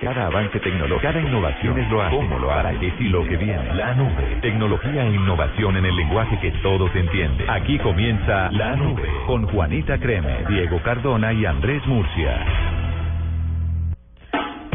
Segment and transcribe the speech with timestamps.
[0.00, 3.74] Cada avance tecnológico, cada innovación es lo hace, cómo lo hará y lo que viene.
[3.74, 4.38] La nube.
[4.40, 7.50] Tecnología e innovación en el lenguaje que todos entienden.
[7.50, 12.46] Aquí comienza La Nube con Juanita Creme, Diego Cardona y Andrés Murcia.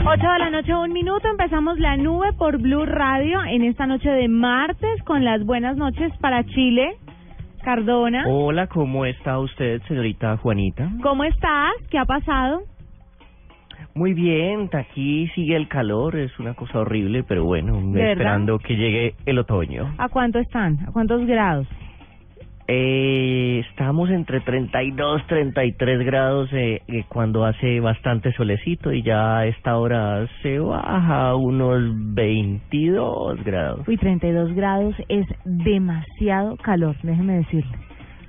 [0.06, 1.26] 8 de la noche, un minuto.
[1.30, 6.12] Empezamos la nube por Blue Radio en esta noche de martes con las buenas noches
[6.20, 6.98] para Chile.
[7.64, 10.90] Cardona, Hola, ¿cómo está usted, señorita Juanita?
[11.02, 11.72] ¿cómo estás?
[11.90, 12.64] ¿Qué ha pasado?
[13.96, 18.12] Muy bien, aquí sigue el calor, es una cosa horrible, pero bueno, verdad?
[18.12, 19.94] esperando que llegue el otoño.
[20.00, 20.80] ¿A cuánto están?
[20.88, 21.68] ¿A cuántos grados?
[22.68, 29.48] Eh, estamos entre 32, 33 grados eh, eh, cuando hace bastante solecito y ya a
[29.48, 31.84] esta hora se baja a unos
[32.16, 33.88] 22 grados.
[33.88, 37.78] Uy, 32 grados es demasiado calor, déjeme decirle.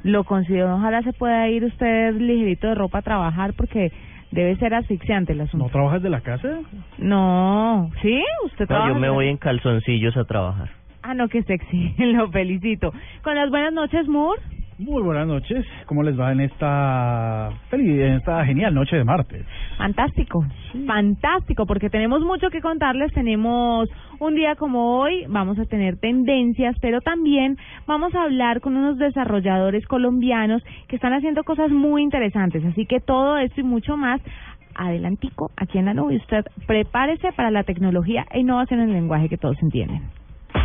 [0.02, 3.92] Lo considero, ojalá se pueda ir usted ligerito de ropa a trabajar porque
[4.30, 5.66] debe ser asfixiante el asunto.
[5.66, 6.60] ¿No trabajas de la casa?
[6.98, 8.22] No, ¿sí?
[8.44, 10.70] ¿Usted No, trabaja yo me voy en calzoncillos a trabajar.
[11.02, 12.92] Ah, no, que sexy, lo felicito.
[13.22, 14.40] Con las buenas noches, Moore.
[14.78, 15.64] Muy buenas noches.
[15.86, 19.46] ¿Cómo les va en esta feliz, en esta genial noche de martes?
[19.78, 20.44] Fantástico,
[20.84, 23.12] fantástico, porque tenemos mucho que contarles.
[23.12, 28.76] Tenemos un día como hoy, vamos a tener tendencias, pero también vamos a hablar con
[28.76, 32.64] unos desarrolladores colombianos que están haciendo cosas muy interesantes.
[32.64, 34.20] Así que todo esto y mucho más,
[34.74, 36.16] adelantico, aquí en la nube.
[36.16, 40.02] Usted prepárese para la tecnología e innovación en el lenguaje que todos entienden.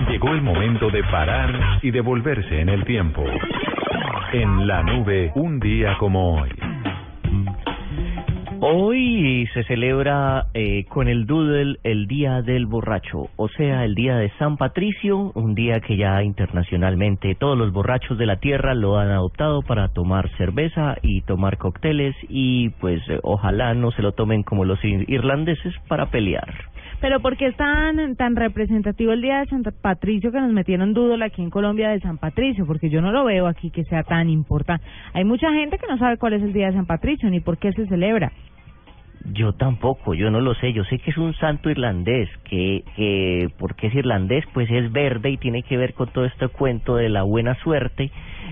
[0.09, 3.23] Llegó el momento de parar y devolverse en el tiempo.
[4.31, 6.49] En la nube, un día como hoy.
[8.61, 14.17] Hoy se celebra eh, con el Doodle el Día del Borracho, o sea, el Día
[14.17, 18.97] de San Patricio, un día que ya internacionalmente todos los borrachos de la tierra lo
[18.99, 24.43] han adoptado para tomar cerveza y tomar cócteles y pues ojalá no se lo tomen
[24.43, 26.68] como los ir- irlandeses para pelear.
[27.01, 30.93] Pero ¿por qué es tan, tan representativo el Día de San Patricio que nos metieron
[30.93, 32.65] dúdol aquí en Colombia de San Patricio?
[32.65, 34.85] Porque yo no lo veo aquí que sea tan importante.
[35.13, 37.57] Hay mucha gente que no sabe cuál es el Día de San Patricio ni por
[37.57, 38.31] qué se celebra.
[39.33, 43.49] Yo tampoco, yo no lo sé, yo sé que es un santo irlandés, que, que
[43.57, 47.09] porque es irlandés, pues es verde y tiene que ver con todo este cuento de
[47.09, 48.11] la buena suerte,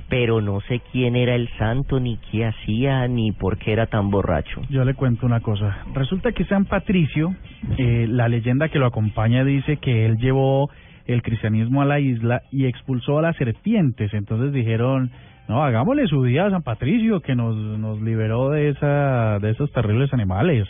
[0.09, 4.09] pero no sé quién era el santo, ni qué hacía, ni por qué era tan
[4.09, 4.61] borracho.
[4.69, 5.77] Yo le cuento una cosa.
[5.93, 7.33] Resulta que San Patricio,
[7.77, 10.69] eh, la leyenda que lo acompaña dice que él llevó
[11.05, 14.13] el cristianismo a la isla y expulsó a las serpientes.
[14.13, 15.11] Entonces dijeron,
[15.47, 19.71] no, hagámosle su día a San Patricio que nos, nos liberó de, esa, de esos
[19.71, 20.67] terribles animales.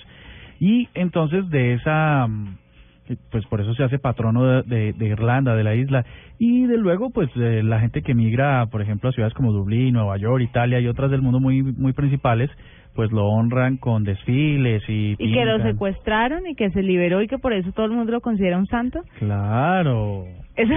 [0.59, 2.27] Y entonces de esa...
[2.27, 2.57] mm,
[3.31, 6.03] pues por eso se hace patrono de, de- de Irlanda, de la isla.
[6.39, 9.93] Y de luego, pues eh, la gente que migra, por ejemplo, a ciudades como Dublín,
[9.93, 12.49] Nueva York, Italia y otras del mundo muy, muy principales,
[12.95, 15.15] pues lo honran con desfiles y...
[15.19, 18.11] Y que lo secuestraron y que se liberó y que por eso todo el mundo
[18.11, 18.99] lo considera un santo.
[19.19, 20.25] Claro.
[20.55, 20.73] Eso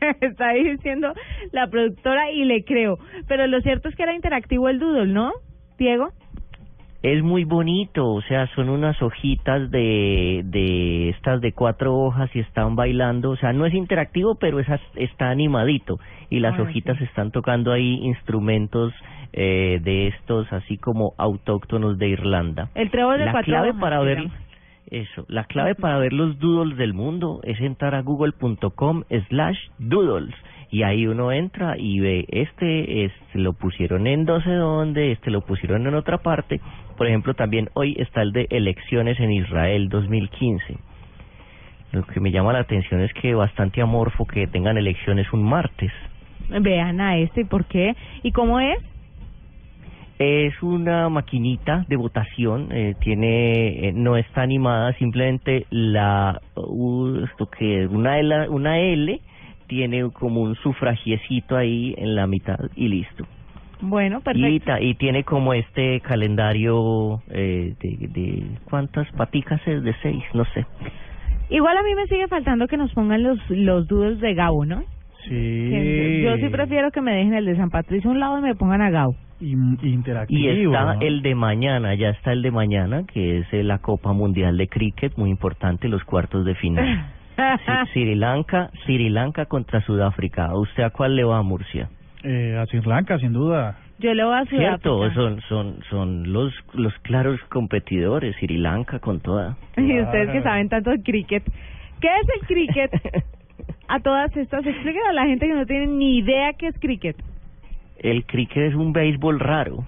[0.20, 1.12] está diciendo
[1.52, 2.98] la productora y le creo.
[3.28, 5.32] Pero lo cierto es que era interactivo el doodle, ¿no,
[5.78, 6.08] Diego?
[7.02, 12.40] Es muy bonito, o sea, son unas hojitas de, de estas de cuatro hojas y
[12.40, 14.66] están bailando, o sea, no es interactivo, pero es,
[14.96, 17.04] está animadito y las Ah, hojitas sí.
[17.04, 18.92] están tocando ahí instrumentos
[19.32, 22.68] eh, de estos, así como autóctonos de Irlanda.
[22.74, 24.18] El trébol de La cuatro clave hojas, para ver.
[24.90, 30.34] Eso, la clave para ver los doodles del mundo es entrar a google.com slash doodles
[30.70, 35.30] y ahí uno entra y ve este, este lo pusieron en no sé dónde, este
[35.30, 36.60] lo pusieron en otra parte.
[36.96, 40.76] Por ejemplo, también hoy está el de elecciones en Israel 2015.
[41.92, 45.92] Lo que me llama la atención es que bastante amorfo que tengan elecciones un martes.
[46.48, 47.94] Vean a este, ¿y por qué?
[48.22, 48.78] ¿Y cómo es?
[50.22, 57.46] Es una maquinita de votación, eh, tiene, eh, no está animada, simplemente la, uh, esto
[57.46, 59.18] que es una L, una L
[59.66, 63.24] tiene como un sufragiecito ahí en la mitad y listo.
[63.80, 64.72] Bueno, Y, perfecto.
[64.78, 70.66] y tiene como este calendario eh, de, de cuántas paticas es de seis, no sé.
[71.48, 74.82] Igual a mí me sigue faltando que nos pongan los, los doodles de Gabo, ¿no?
[75.24, 75.30] Sí.
[75.30, 78.42] Que Yo sí prefiero que me dejen el de San Patricio a un lado y
[78.42, 79.14] me pongan a Gabo.
[79.40, 80.72] Y, Y interactivo.
[80.72, 81.00] está ¿no?
[81.00, 84.68] el de mañana, ya está el de mañana, que es eh, la Copa Mundial de
[84.68, 87.06] Cricket, muy importante, los cuartos de final.
[87.92, 90.46] Sri Lanka, Sri Lanka contra Sudáfrica.
[90.46, 91.88] ¿A ¿Usted a cuál le va, Murcia?
[92.22, 93.78] Eh, a Sri Lanka, sin duda.
[93.98, 95.14] Yo le voy a Cierto, Sudáfrica.
[95.14, 99.56] son son son los los claros competidores, Sri Lanka con toda.
[99.76, 101.42] Y ustedes que saben tanto de cricket.
[102.00, 102.90] ¿Qué es el cricket?
[103.88, 107.16] A todas estas, expliquen a la gente que no tiene ni idea qué es cricket.
[108.00, 109.84] El cricket es un béisbol raro.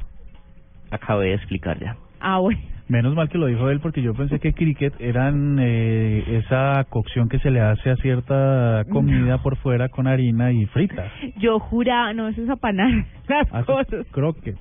[0.90, 1.96] Acabé de explicar ya.
[2.20, 2.60] Ah, bueno.
[2.88, 7.28] Menos mal que lo dijo él porque yo pensé que cricket eran eh, esa cocción
[7.30, 11.10] que se le hace a cierta comida por fuera con harina y frita.
[11.38, 12.90] Yo juraba, no, eso es apanar
[13.28, 14.06] las Haces cosas.
[14.10, 14.56] croquet.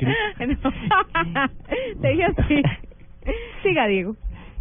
[0.40, 0.70] No.
[2.02, 2.62] Te dije así.
[3.62, 4.16] Siga, Diego.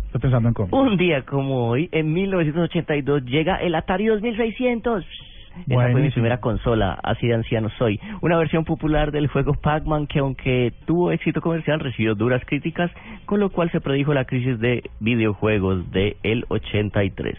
[0.05, 0.81] Estoy pensando en cómo.
[0.81, 5.05] Un día como hoy, en 1982, llega el Atari 2600.
[5.67, 7.99] Esa fue mi primera consola, así de anciano soy.
[8.21, 12.91] Una versión popular del juego Pac-Man que aunque tuvo éxito comercial, recibió duras críticas,
[13.25, 17.37] con lo cual se predijo la crisis de videojuegos de el 83.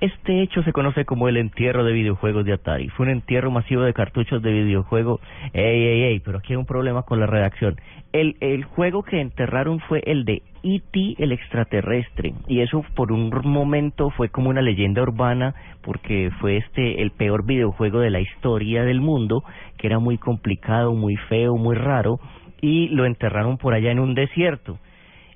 [0.00, 2.88] Este hecho se conoce como el entierro de videojuegos de Atari.
[2.88, 5.20] Fue un entierro masivo de cartuchos de videojuego.
[5.52, 7.76] Ey, ey, ey, pero aquí hay un problema con la redacción.
[8.12, 11.16] El, el juego que enterraron fue el de E.T.
[11.18, 12.34] el extraterrestre.
[12.48, 17.44] Y eso por un momento fue como una leyenda urbana porque fue este el peor
[17.44, 19.44] videojuego de la historia del mundo,
[19.78, 22.18] que era muy complicado, muy feo, muy raro.
[22.60, 24.78] Y lo enterraron por allá en un desierto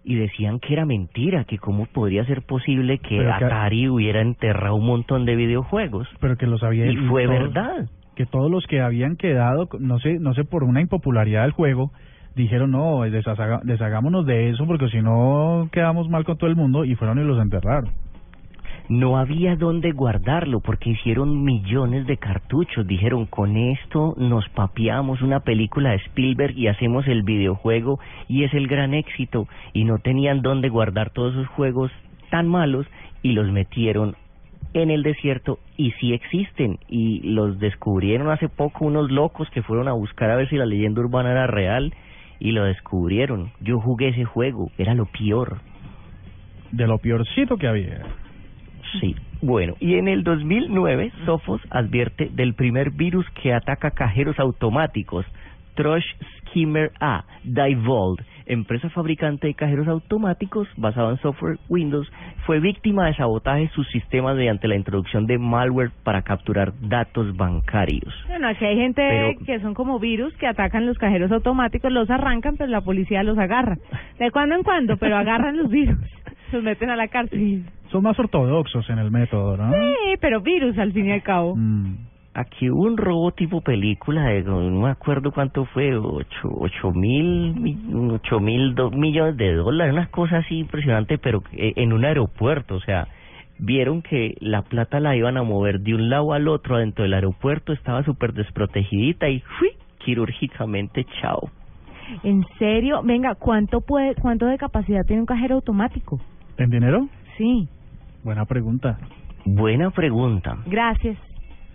[0.09, 4.87] y decían que era mentira, que cómo podría ser posible que Atari hubiera enterrado un
[4.87, 6.09] montón de videojuegos.
[6.21, 7.87] Pero que lo sabía Y fue todos- verdad.
[8.15, 11.91] Que todos los que habían quedado, no sé, no sé por una impopularidad del juego,
[12.37, 16.85] dijeron no, deshaga- deshagámonos de eso porque si no quedamos mal con todo el mundo
[16.85, 17.91] y fueron y los enterraron.
[18.89, 22.87] No había dónde guardarlo porque hicieron millones de cartuchos.
[22.87, 27.99] Dijeron, con esto nos papiamos una película de Spielberg y hacemos el videojuego
[28.29, 29.49] y es el gran éxito.
[29.73, 31.91] Y no tenían dónde guardar todos esos juegos
[32.31, 32.87] tan malos
[33.23, 34.15] y los metieron
[34.73, 39.89] en el desierto y sí existen y los descubrieron hace poco unos locos que fueron
[39.89, 41.93] a buscar a ver si la leyenda urbana era real
[42.39, 43.51] y lo descubrieron.
[43.61, 45.59] Yo jugué ese juego, era lo peor.
[46.71, 48.03] De lo peorcito que había.
[49.01, 49.15] Sí.
[49.43, 55.27] Bueno, y en el 2009, Sophos advierte del primer virus que ataca cajeros automáticos.
[55.75, 56.07] Trush
[56.39, 62.11] Skimmer A, Divold, empresa fabricante de cajeros automáticos basado en software Windows,
[62.47, 67.37] fue víctima de sabotaje de sus sistemas mediante la introducción de malware para capturar datos
[67.37, 68.15] bancarios.
[68.29, 72.09] Bueno, aquí hay gente Pero- que son como virus que atacan los cajeros automáticos, los
[72.09, 73.77] arrancan, pero la policía los agarra.
[74.19, 75.99] De cuando en cuando, pero agarran los virus.
[76.53, 77.65] Los meten a la cárcel.
[77.91, 79.73] Son más ortodoxos en el método, ¿no?
[79.73, 81.55] Sí, pero virus al fin y al cabo.
[81.57, 81.95] Mm.
[82.35, 87.55] Aquí hubo un robo tipo película de, no me acuerdo cuánto fue, ocho, ocho mil,
[87.55, 87.79] mi-
[88.13, 92.75] ocho mil dos millones de dólares, una cosa así impresionante, pero eh, en un aeropuerto,
[92.75, 93.09] o sea,
[93.59, 97.15] vieron que la plata la iban a mover de un lado al otro dentro del
[97.15, 99.71] aeropuerto, estaba súper desprotegidita y ¡fui!
[100.05, 101.49] quirúrgicamente, chao.
[102.23, 103.01] ¿En serio?
[103.03, 106.21] Venga, ¿cuánto puede, cuánto de capacidad tiene un cajero automático?
[106.59, 107.09] ¿En dinero?
[107.37, 107.69] Sí,
[108.23, 108.99] Buena pregunta.
[109.45, 110.57] Buena pregunta.
[110.67, 111.17] gracias.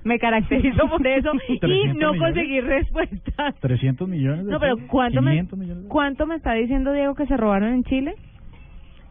[0.04, 3.56] Me caracterizo por eso y 300 no conseguir respuestas.
[3.60, 4.76] 300 millones de No, pero?
[4.88, 8.16] ¿cuánto me, 500 millones de- ¿cuánto me está diciendo Diego que se robaron en Chile?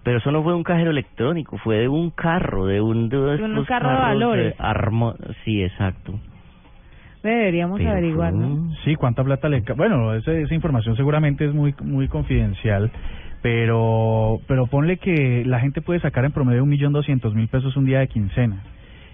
[0.03, 3.43] Pero eso no fue un cajero electrónico, fue de un carro, de un de, De
[3.45, 4.55] un carro de valores.
[5.45, 6.19] sí, exacto.
[7.23, 8.47] Deberíamos Pero averiguar, fue ¿no?
[8.49, 9.61] un- Sí, cuánta plata le...
[9.77, 12.91] Bueno, esa, esa información seguramente es muy muy confidencial,
[13.43, 17.77] pero pero ponle que la gente puede sacar en promedio un millón doscientos mil pesos
[17.77, 18.63] un día de quincena.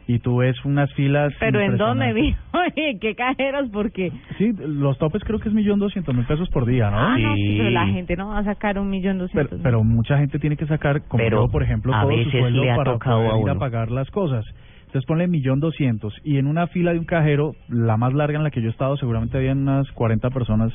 [0.08, 1.32] Y tú ves unas filas...
[1.40, 2.32] Pero ¿en dónde vi?
[2.52, 3.68] Oye, ¿qué cajeros?
[3.72, 4.12] Porque...
[4.38, 6.96] Sí, los topes creo que es millón doscientos mil pesos por día, ¿no?
[6.96, 7.56] Ah, no, Sí.
[7.58, 9.60] pero la gente no va a sacar un millón Pero, doscientos.
[9.64, 12.62] pero mucha gente tiene que sacar, como Pero yo, por ejemplo, a todo su sueldo
[12.62, 14.44] le ha para tocado poder a ir a pagar las cosas.
[14.86, 18.44] Entonces ponle millón doscientos y en una fila de un cajero, la más larga en
[18.44, 20.72] la que yo he estado, seguramente había unas 40 personas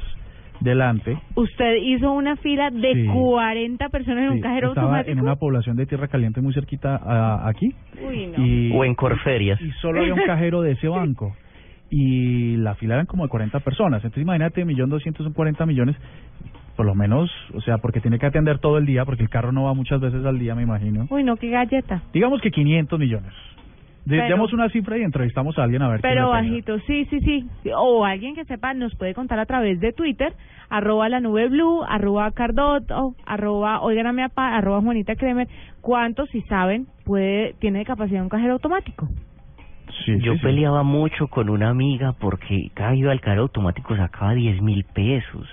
[0.62, 1.18] delante.
[1.36, 3.06] Usted hizo una fila de Sí.
[3.08, 5.12] 40 personas en un Sí, cajero estaba automático.
[5.12, 7.74] en una población de tierra caliente muy cerquita a, aquí.
[8.08, 8.46] Uy, no.
[8.46, 9.60] Y, O en Corferias.
[9.62, 11.36] y solo había un cajero de ese banco.
[11.90, 13.98] Y la fila eran como de 40 personas.
[14.04, 15.96] Entonces imagínate, millón doscientos son 40 millones.
[16.78, 19.52] Por lo menos, o sea, porque tiene que atender todo el día, porque el carro
[19.52, 21.06] no va muchas veces al día, me imagino.
[21.10, 22.02] Uy, no, qué galleta.
[22.14, 23.34] Digamos que 500 millones.
[24.06, 27.20] De- Pero- Demos una cifra y entrevistamos a alguien a ver Pero bajito, sí, sí,
[27.22, 27.46] sí.
[27.76, 30.34] O alguien que sepa nos puede contar a través de Twitter,
[30.70, 35.48] arroba la nube blue, arroba cardot, o arroba oiganame arroba Juanita Kremer,
[35.82, 39.08] cuánto, si saben, puede tiene de capacidad un cajero automático.
[40.06, 40.46] Sí, Yo sí, sí.
[40.46, 45.48] peleaba mucho con una amiga porque cada iba al cajero automático sacaba 10 mil pesos.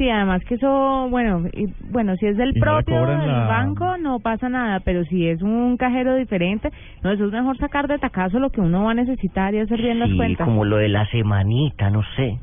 [0.00, 3.28] Sí, además que eso, bueno, y- bueno, si es del Y no propio cobran del
[3.28, 6.70] la- banco no pasa nada, pero si es un cajero diferente,
[7.02, 9.82] no, eso es mejor sacar de tacazo lo que uno va a necesitar y hacer
[9.82, 10.46] bien las Sí, cuentas.
[10.46, 12.38] como lo de la semanita, no sé.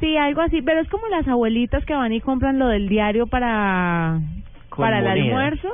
[0.00, 3.28] Sí, algo así, pero es como las abuelitas que van y compran lo del diario
[3.28, 4.18] para
[4.68, 5.68] Con para el almuerzo,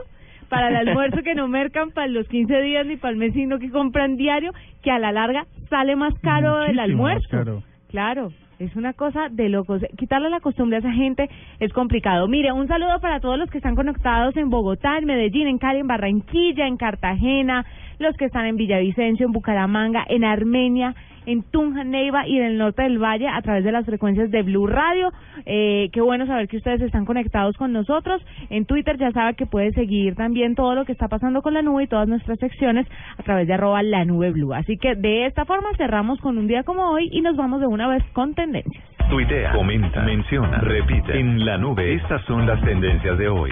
[0.51, 3.59] para el almuerzo que no mercan para los 15 días ni para el mes, sino
[3.59, 4.53] que compran diario,
[4.83, 7.29] que a la larga sale más caro el más almuerzo.
[7.31, 7.63] caro.
[7.89, 8.29] Claro,
[8.59, 9.83] es una cosa de locos.
[9.97, 11.29] Quitarle la costumbre a esa gente
[11.61, 12.29] es complicado.
[12.29, 15.81] Mire, un saludo para todos los que están conectados en Bogotá, en Medellín, en Cali,
[15.81, 17.65] en Barranquilla, en Cartagena,
[17.99, 20.95] los que están en Villavicencio, en Bucaramanga, en Armenia,
[21.27, 24.43] en Tunja, Neiva y en el norte del Valle a través de las frecuencias de
[24.43, 25.13] Blue Radio.
[25.47, 28.25] Eh, qué bueno saber que ustedes están conectados con nosotros.
[28.51, 31.63] En Twitter ya sabe que puede seguir también todo lo que está pasando con la
[31.63, 32.87] nube y todas nuestras secciones
[33.19, 34.55] a través de arroba la nube blue.
[34.55, 37.67] Así que de esta forma cerramos con un día como hoy y nos vamos de
[37.67, 38.85] una vez con tendencias.
[39.11, 41.19] Tuitea, comenta, menciona, repite.
[41.19, 43.51] En la nube, estas son las tendencias de hoy.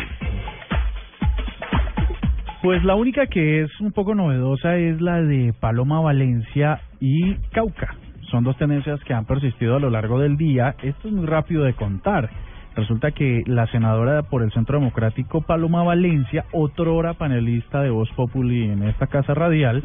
[2.63, 7.97] Pues la única que es un poco novedosa es la de Paloma Valencia y Cauca.
[8.31, 10.77] Son dos tendencias que han persistido a lo largo del día.
[10.83, 12.31] Esto es muy rápido de contar.
[12.77, 18.71] Resulta que la senadora por el Centro Democrático Paloma Valencia, otrora panelista de Voz Populi
[18.71, 19.83] en esta casa radial,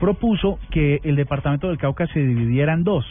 [0.00, 3.06] propuso que el departamento del Cauca se dividiera en dos,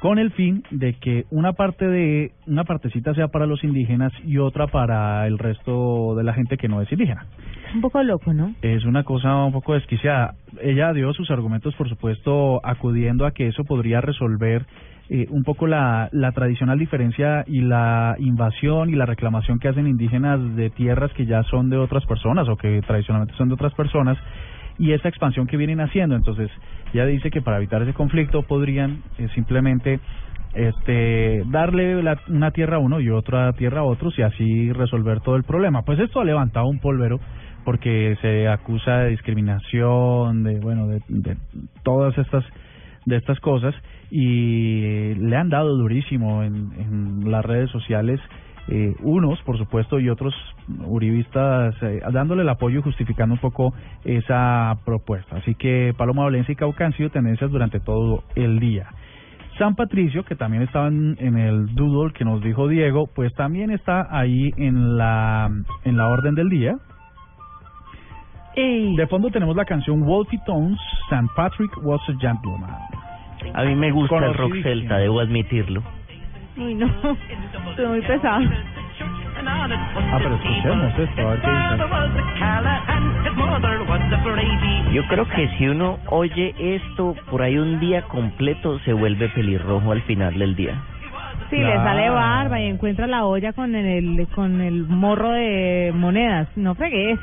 [0.00, 4.38] con el fin de que una parte de una partecita sea para los indígenas y
[4.38, 7.26] otra para el resto de la gente que no es indígena.
[7.74, 8.54] Un poco loco, ¿no?
[8.62, 10.34] Es una cosa un poco desquiciada.
[10.60, 14.66] Ella dio sus argumentos, por supuesto, acudiendo a que eso podría resolver
[15.08, 19.86] eh, un poco la, la tradicional diferencia y la invasión y la reclamación que hacen
[19.86, 23.72] indígenas de tierras que ya son de otras personas o que tradicionalmente son de otras
[23.74, 24.18] personas
[24.78, 26.16] y esa expansión que vienen haciendo.
[26.16, 26.50] Entonces,
[26.92, 30.00] ella dice que para evitar ese conflicto podrían eh, simplemente
[30.54, 35.20] este darle la- una tierra a uno y otra tierra a otros y así resolver
[35.20, 35.82] todo el problema.
[35.82, 37.20] Pues esto ha levantado un polvero
[37.64, 41.36] porque se acusa de discriminación, de bueno, de, de
[41.82, 42.44] todas estas
[43.04, 43.72] de estas cosas
[44.10, 48.20] y le han dado durísimo en las redes sociales
[48.68, 50.34] eh, unos, por supuesto, y otros
[50.84, 55.36] uribistas eh, dándole el apoyo y justificando un poco esa propuesta.
[55.36, 58.88] Así que Paloma Valencia y Cauca han sido tendencias durante todo el día.
[59.58, 63.70] San Patricio, que también estaba en, en el doodle que nos dijo Diego, pues también
[63.70, 65.50] está ahí en la
[65.84, 66.76] en la orden del día.
[68.56, 70.78] De fondo tenemos la canción Wolfie Tones,
[71.10, 71.28] St.
[71.36, 72.70] Patrick was a gentleman.
[73.52, 75.82] A mí me gusta el rock celta, debo admitirlo.
[76.56, 76.86] Uy, no,
[77.70, 78.40] estoy muy pesado.
[79.48, 81.76] Ah, pero escuchemos esto, a ver qué dice.
[84.92, 89.92] Yo creo que si uno oye esto por ahí un día completo, se vuelve pelirrojo
[89.92, 90.74] al final del día.
[91.50, 91.84] Sí, le Claro.
[91.84, 96.48] sale barba y encuentra la olla con el con el morro de monedas.
[96.56, 97.20] No fregues.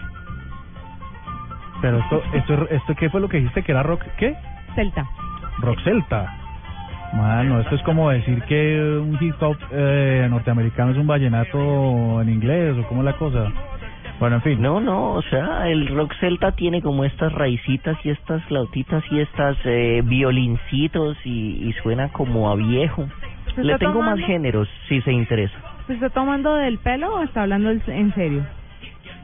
[1.81, 4.03] Pero esto, esto, esto, ¿qué fue lo que dijiste que era rock?
[4.17, 4.35] ¿Qué?
[4.75, 5.05] Celta.
[5.59, 6.37] Rock celta.
[7.13, 12.29] Mano, esto es como decir que un hip hop eh, norteamericano es un vallenato en
[12.29, 13.51] inglés o cómo es la cosa.
[14.19, 14.61] Bueno, en fin.
[14.61, 19.19] No, no, o sea, el rock celta tiene como estas raicitas y estas flautitas y
[19.19, 23.05] estas eh, violincitos y, y suena como a viejo.
[23.55, 24.25] ¿Se Le tengo más tomando?
[24.25, 25.55] géneros, si se interesa.
[25.87, 28.43] ¿Se está tomando del pelo o está hablando en serio?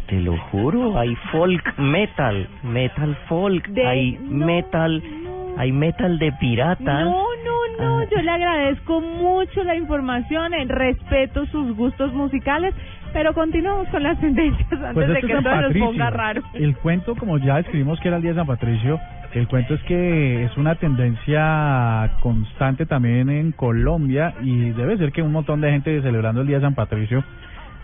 [0.07, 5.59] Te lo juro, hay folk metal, metal folk, De- hay no, metal, no.
[5.59, 7.03] hay metal de pirata.
[7.05, 7.11] No,
[7.45, 7.48] no,
[7.79, 12.73] no, yo le agradezco mucho la información, eh, respeto sus gustos musicales,
[13.13, 16.41] pero continuamos con las tendencias antes Pues de este que todo nos ponga raro.
[16.53, 18.99] El cuento, como ya describimos que era el día de San Patricio,
[19.33, 25.21] el cuento es que es una tendencia constante también en Colombia y debe ser que
[25.21, 27.23] un montón de gente celebrando el día de San Patricio,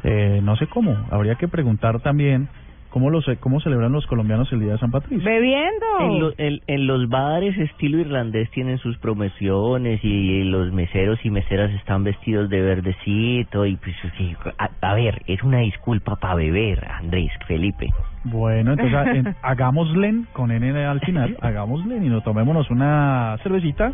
[0.03, 2.47] eh, no sé cómo, habría que preguntar también
[2.95, 5.21] cómo, los, cómo celebran los colombianos el día de San Patricio.
[5.21, 5.85] Bebiendo.
[5.99, 11.29] En, lo- en- en los bares estilo irlandés tienen sus promociones y los meseros y
[11.29, 16.35] meseras están vestidos de verdecito y pues sí, a, a ver, es una disculpa para
[16.35, 17.89] beber, Andrés, Felipe.
[18.23, 23.91] Bueno, entonces en- hagámosle con N al final, hagámosle y nos tomémonos una cervecita.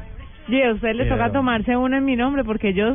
[0.48, 2.94] Y a usted le Pero- toca tomarse una en mi nombre porque yo,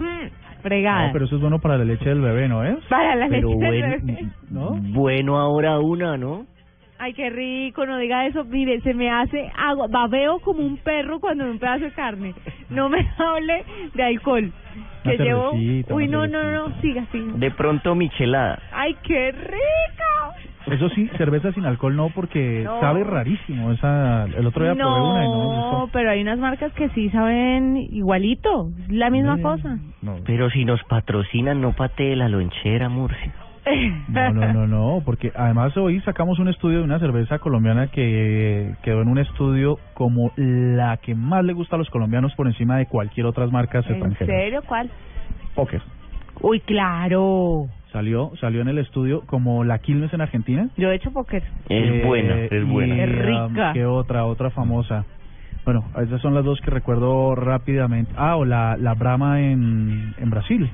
[0.67, 1.07] fregada.
[1.07, 2.77] No, pero eso es bueno para la leche del bebé, ¿no es?
[2.89, 4.29] Para la Pero leche del bueno, bebé.
[4.51, 4.71] ¿No?
[4.93, 6.47] bueno ahora una, ¿no?
[6.99, 8.43] Ay, qué rico, no diga eso.
[8.45, 12.35] Mire, se me hace agua, babeo como un perro cuando ve un pedazo de carne.
[12.71, 14.51] No me hable de alcohol.
[15.05, 15.51] Una Que llevo.
[15.53, 17.33] cervecita, Uy, una no, no, no, siga, siga.
[17.35, 18.59] De pronto michelada.
[18.73, 20.35] Ay, qué rico.
[20.67, 22.81] Eso sí, cerveza sin alcohol no, porque No.
[22.81, 23.71] sabe rarísimo.
[23.73, 26.89] Esa, el otro día probé una y no me No, pero hay unas marcas que
[26.91, 29.79] sí saben igualito, la misma Eh, cosa.
[30.03, 33.33] No, Pero si nos patrocinan, no patee la lonchera, Murcia.
[34.09, 38.75] no, no, no, no, porque además hoy sacamos un estudio de una cerveza colombiana que
[38.83, 42.77] quedó en un estudio como la que más le gusta a los colombianos por encima
[42.77, 44.27] de cualquier otras marcas ¿En extranjeras.
[44.37, 44.61] serio?
[44.67, 44.91] ¿Cuál?
[45.57, 45.83] Poker.
[46.43, 47.67] Uy, claro.
[47.97, 50.69] Salió, salió en el estudio como la Quilmes en Argentina.
[50.77, 51.43] Yo he hecho póker.
[51.71, 52.95] Es Eh, buena, es buena.
[52.95, 53.47] y, Es rica.
[53.47, 54.27] um, ¿Qué otra?
[54.27, 55.07] Otra famosa.
[55.65, 58.13] Bueno, esas son las dos que recuerdo rápidamente.
[58.15, 60.69] Ah, o la, la Brahma en, en Brasil.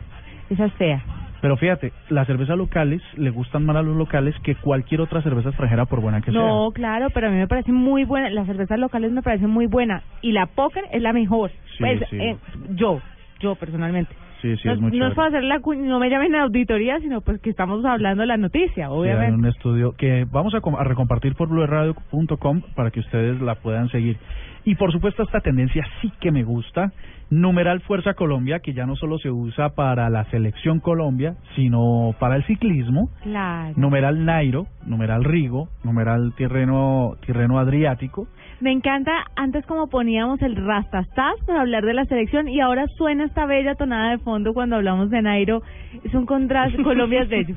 [0.51, 1.01] Esa es fea.
[1.41, 5.51] Pero fíjate, las cervezas locales le gustan más a los locales que cualquier otra cerveza
[5.51, 8.31] extranjera, por buena que No, claro, pero a mí me parece muy buena.
[8.31, 10.03] Las cervezas locales me parecen muy buenas.
[10.23, 11.53] Y la póker es la mejor.
[11.79, 12.17] Sí, pues, sí.
[12.21, 12.37] eh,
[12.71, 13.01] yo,
[13.39, 14.13] yo personalmente.
[14.43, 15.15] Sí, sí, no, es muy no es chévere.
[15.15, 18.27] para hacer la cu- no me llamen a auditoría, sino pues que estamos hablando de
[18.27, 19.35] la noticia, Sí, obviamente.
[19.37, 23.89] un estudio que vamos a, com- a recompartir por blueradio.com para que ustedes la puedan
[23.91, 24.19] seguir.
[24.65, 26.93] Y por supuesto esta tendencia sí que me gusta.
[27.31, 32.37] Numeral Fuerza Colombia, que ya no solo se usa para la selección Colombia, sino para
[32.37, 33.09] el ciclismo.
[33.23, 33.73] Claro.
[33.77, 38.29] Numeral Nairo, numeral Rigo, numeral Tirreno, Tirreno Adriático.
[38.61, 43.25] Me encanta antes como poníamos el rastastas para hablar de la selección y ahora suena
[43.25, 45.63] esta bella tonada de fondo cuando hablamos de Nairo.
[46.05, 47.57] Es un contraste, Colombia es bello.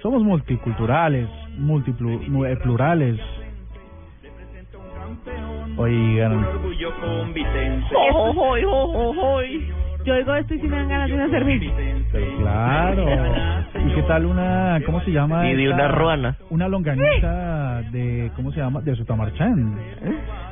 [0.00, 1.28] Somos multiculturales,
[5.78, 8.66] multiplu, mu- eh, plurales.
[8.66, 9.48] Oigan,
[10.04, 11.66] Yo oigo esto y si me dan ganas de una cerveza.
[12.12, 13.06] pero claro.
[13.86, 15.48] ¿Y qué tal una, cómo se llama?
[15.50, 16.36] Y de una ruana.
[16.50, 18.80] Una longaniza de, ¿cómo se llama?
[18.80, 19.76] De Sutamarchán.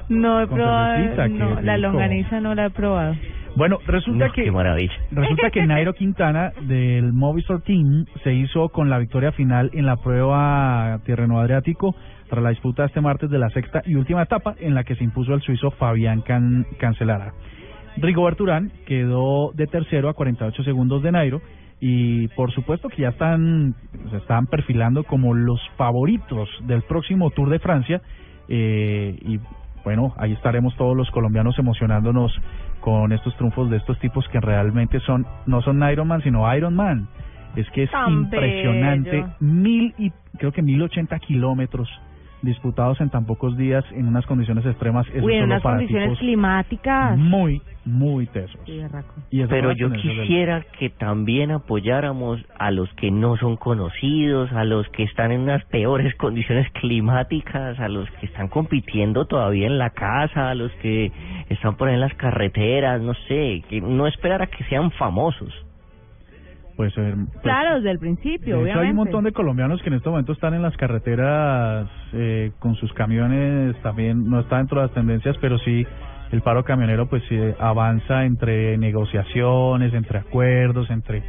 [0.08, 3.14] No he Con probado, no, la longaniza no la he probado.
[3.56, 4.92] Bueno, resulta No, que qué maravilla.
[5.12, 9.96] resulta que Nairo Quintana del Movistar Team se hizo con la victoria final en la
[9.96, 11.94] prueba Tirreno Adriático
[12.28, 15.04] tras la disputa este martes de la sexta y última etapa en la que se
[15.04, 17.32] impuso el suizo Fabián Can Cancelara.
[17.98, 21.40] Rigoberto Urán quedó de tercero a 48 segundos de Nairo
[21.80, 23.74] y por supuesto que ya están
[24.10, 28.00] se están perfilando como los favoritos del próximo Tour de Francia
[28.48, 29.38] eh, y
[29.84, 32.32] bueno ahí estaremos todos los colombianos emocionándonos
[32.80, 37.08] con estos triunfos de estos tipos que realmente son no son Ironman sino Ironman
[37.56, 39.28] es que es Tan impresionante bello.
[39.40, 41.88] mil y creo que mil ochenta kilómetros
[42.42, 46.18] disputados en tan pocos días en unas condiciones extremas eso Uy, en unas para condiciones
[46.18, 47.18] climáticas.
[47.18, 48.80] muy muy tesos Sí.
[49.30, 54.64] Y Pero yo del- quisiera que también apoyáramos a los que no son conocidos, a
[54.64, 59.78] los que están en unas peores condiciones climáticas, a los que están compitiendo todavía en
[59.78, 61.12] la casa, a los que
[61.48, 65.52] están por ahí en las carreteras, no sé, que no esperar a que sean famosos.
[66.76, 68.84] Pues, eh, pues, Claro, desde el principio, De hecho, obviamente.
[68.84, 72.74] hay un montón de colombianos que en este momento están en las carreteras eh, con
[72.76, 75.86] sus camiones, también no está dentro de las tendencias, pero sí
[76.32, 81.22] el paro camionero pues sí, avanza entre negociaciones, entre acuerdos, entre,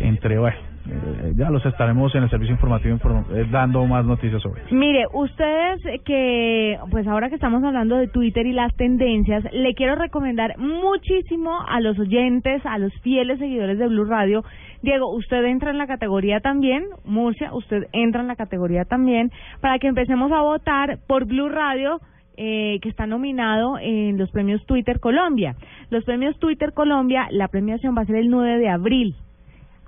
[0.00, 0.56] entre bueno,
[0.88, 4.74] eh, ya los estaremos en el servicio informativo inform- eh, dando más noticias sobre eso.
[4.74, 9.94] Mire, ustedes que, pues ahora que estamos hablando de Twitter y las tendencias, le quiero
[9.94, 14.44] recomendar muchísimo a los oyentes, a los fieles seguidores de Blue Radio.
[14.82, 19.78] Diego, usted entra en la categoría también, Murcia, usted entra en la categoría también, para
[19.78, 22.00] que empecemos a votar por Blue Radio.
[22.38, 25.54] Eh, que está nominado en los premios Twitter Colombia.
[25.90, 29.14] Los premios Twitter Colombia, la premiación va a ser el 9 de abril.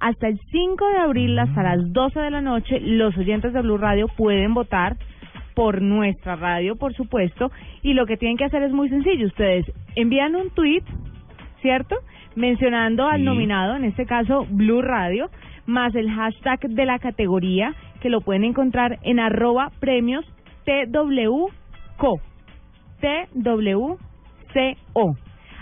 [0.04, 3.78] Hasta el 5 de abril, hasta las 12 de la noche, los oyentes de Blue
[3.78, 4.96] Radio pueden votar
[5.54, 7.50] por nuestra radio, por supuesto,
[7.82, 9.26] y lo que tienen que hacer es muy sencillo.
[9.28, 9.64] Ustedes
[9.96, 10.82] envían un tweet,
[11.62, 11.96] ¿cierto?
[12.36, 13.24] Mencionando al Sí.
[13.24, 15.30] nominado, en este caso Blue Radio,
[15.64, 20.26] más el hashtag de la categoría, que lo pueden encontrar en arroba premios
[20.66, 22.20] TWCO.
[23.00, 25.16] TWCO.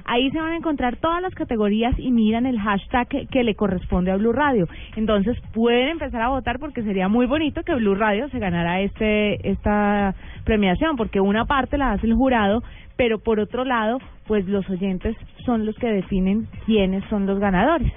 [0.04, 4.10] Ahí se van a encontrar todas las categorías y miran el hashtag que, le corresponde
[4.10, 4.68] a Blue Radio.
[4.96, 9.50] Entonces pueden empezar a votar porque sería muy bonito que Blue Radio se ganara este
[9.50, 12.62] esta premiación porque una parte la hace el jurado,
[12.96, 17.92] pero por otro lado, pues los oyentes son los que definen quiénes son los ganadores.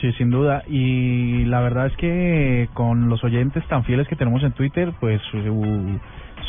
[0.00, 0.62] Sí, sin duda.
[0.66, 5.20] Y la verdad es que con los oyentes tan fieles que tenemos en Twitter, pues
[5.30, 5.38] su,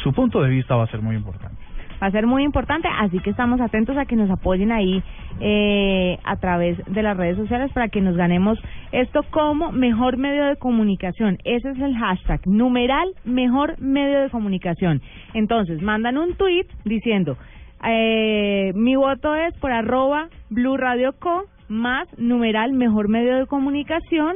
[0.03, 1.57] su punto de vista va a ser muy importante.
[2.01, 5.03] Va a ser muy importante, así que estamos atentos a que nos apoyen ahí
[5.39, 8.59] eh, a través de las redes sociales para que nos ganemos
[8.91, 11.37] esto como mejor medio de comunicación.
[11.43, 15.01] Ese es el hashtag, numeral mejor medio de comunicación.
[15.33, 17.37] Entonces, mandan un tweet diciendo,
[17.83, 24.35] eh, mi voto es por arroba Blue Radio Co más numeral mejor medio de comunicación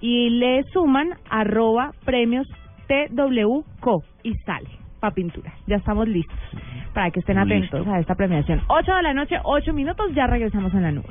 [0.00, 2.46] y le suman arroba premios
[2.86, 5.52] TWCO y sale para pintura.
[5.66, 6.38] Ya estamos listos
[6.94, 7.92] para que estén atentos Listo.
[7.92, 8.62] a esta premiación.
[8.68, 11.08] 8 de la noche, 8 minutos, ya regresamos en la nube.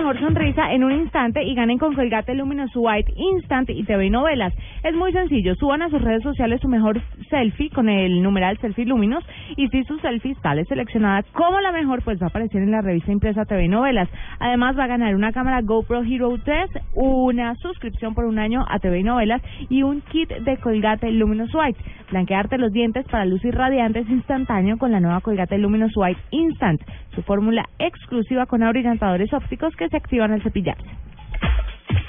[0.00, 4.54] Mejor sonrisa en un instante y ganen con Colgate Luminous White Instant y TV Novelas.
[4.82, 8.86] Es muy sencillo, suban a sus redes sociales su mejor selfie con el numeral Selfie
[8.86, 9.22] Luminous
[9.58, 12.80] y si su selfie sale seleccionada como la mejor, pues va a aparecer en la
[12.80, 14.08] revista impresa TV Novelas.
[14.38, 18.78] Además va a ganar una cámara GoPro Hero 3, una suscripción por un año a
[18.78, 21.78] TV Novelas y un kit de Colgate Luminous White.
[22.10, 26.80] Blanquearte los dientes para lucir radiantes instantáneo con la nueva Colgate Luminous White Instant,
[27.22, 30.90] fórmula exclusiva con abrillantadores ópticos que se activan al cepillarse.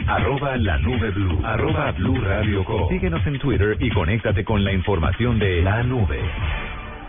[0.08, 1.40] Arroba la nube blue.
[1.44, 2.90] Arroba blue radio com.
[2.90, 6.20] Síguenos en Twitter y conéctate con la información de la nube.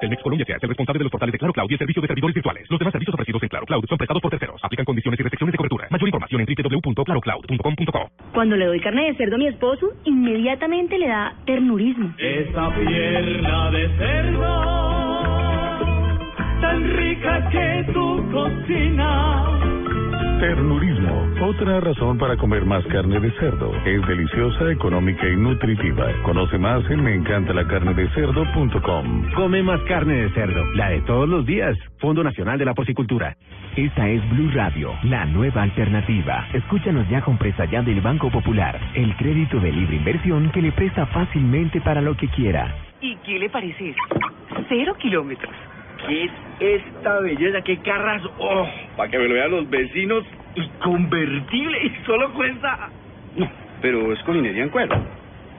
[0.00, 2.08] Telmex Colombia se hace responsable de los portales de Claro Cloud y el servicio de
[2.08, 2.66] servidores virtuales.
[2.68, 4.60] Los demás servicios ofrecidos en Claro Cloud son prestados por terceros.
[4.62, 5.88] Aplican condiciones y restricciones de cobertura.
[5.90, 8.10] Mayor información en www.clarocloud.com.co.
[8.32, 12.14] Cuando le doy carne de cerdo a mi esposo, inmediatamente le da ternurismo.
[12.18, 14.62] Esa pierna de cerdo,
[16.60, 19.85] tan rica que tú cocinas.
[20.40, 23.72] Ternurismo, otra razón para comer más carne de cerdo.
[23.86, 26.08] Es deliciosa, económica y nutritiva.
[26.24, 29.32] Conoce más en meencantalacarnedecerdo.com.
[29.34, 31.74] Come más carne de cerdo, la de todos los días.
[32.00, 33.34] Fondo Nacional de la Porcicultura.
[33.76, 36.46] Esta es Blue Radio, la nueva alternativa.
[36.52, 40.72] Escúchanos ya con presta ya del Banco Popular, el crédito de libre inversión que le
[40.72, 42.76] presta fácilmente para lo que quiera.
[43.00, 43.94] ¿Y qué le parece?
[44.68, 45.54] Cero kilómetros.
[46.06, 47.62] ¿Qué es esta belleza?
[47.62, 48.22] ¿Qué carras?
[48.38, 48.66] ¡Oh!
[48.96, 50.24] Para que me lo vean los vecinos.
[50.54, 51.86] Y convertible.
[51.86, 52.88] Y solo cuesta...
[53.36, 53.48] No,
[53.82, 54.96] pero es con minería en cuero.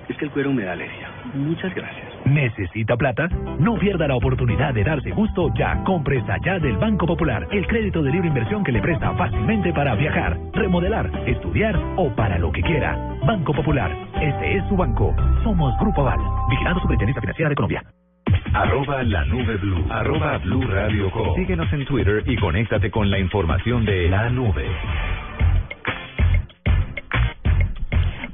[0.10, 1.10] Es que el cuero me da alergia.
[1.34, 2.08] Muchas gracias.
[2.26, 3.28] ¿Necesita plata?
[3.60, 5.84] No pierda la oportunidad de darse gusto ya.
[5.84, 9.96] Compre ya del Banco Popular, el crédito de libre inversión que le presta fácilmente para
[9.96, 12.98] viajar, remodelar, estudiar o para lo que quiera.
[13.26, 15.14] Banco Popular, este es su banco.
[15.44, 17.84] Somos Grupo Aval, vigilando Superintendencia Financiera de Colombia.
[18.54, 19.86] Arroba la nube blue.
[19.90, 21.36] Arroba blue radio com.
[21.36, 24.66] Síguenos en Twitter y conéctate con la información de la nube.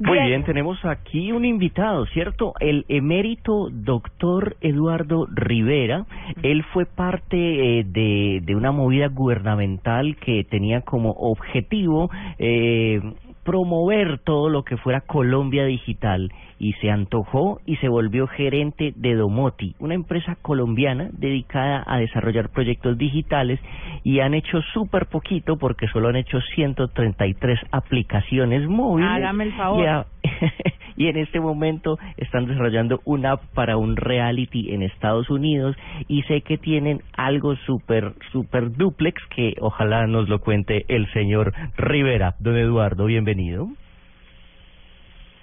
[0.00, 2.52] Muy bien, tenemos aquí un invitado, ¿cierto?
[2.60, 6.04] El emérito doctor Eduardo Rivera.
[6.42, 13.00] Él fue parte eh, de, de una movida gubernamental que tenía como objetivo eh,
[13.44, 16.30] promover todo lo que fuera Colombia Digital
[16.64, 22.48] y se antojó y se volvió gerente de Domoti, una empresa colombiana dedicada a desarrollar
[22.48, 23.60] proyectos digitales
[24.02, 29.10] y han hecho súper poquito porque solo han hecho 133 aplicaciones móviles.
[29.10, 29.82] Hágame el favor.
[29.82, 30.06] Y, a-
[30.96, 35.76] y en este momento están desarrollando una app para un reality en Estados Unidos
[36.08, 41.52] y sé que tienen algo súper, súper duplex que ojalá nos lo cuente el señor
[41.76, 42.36] Rivera.
[42.38, 43.68] Don Eduardo, bienvenido.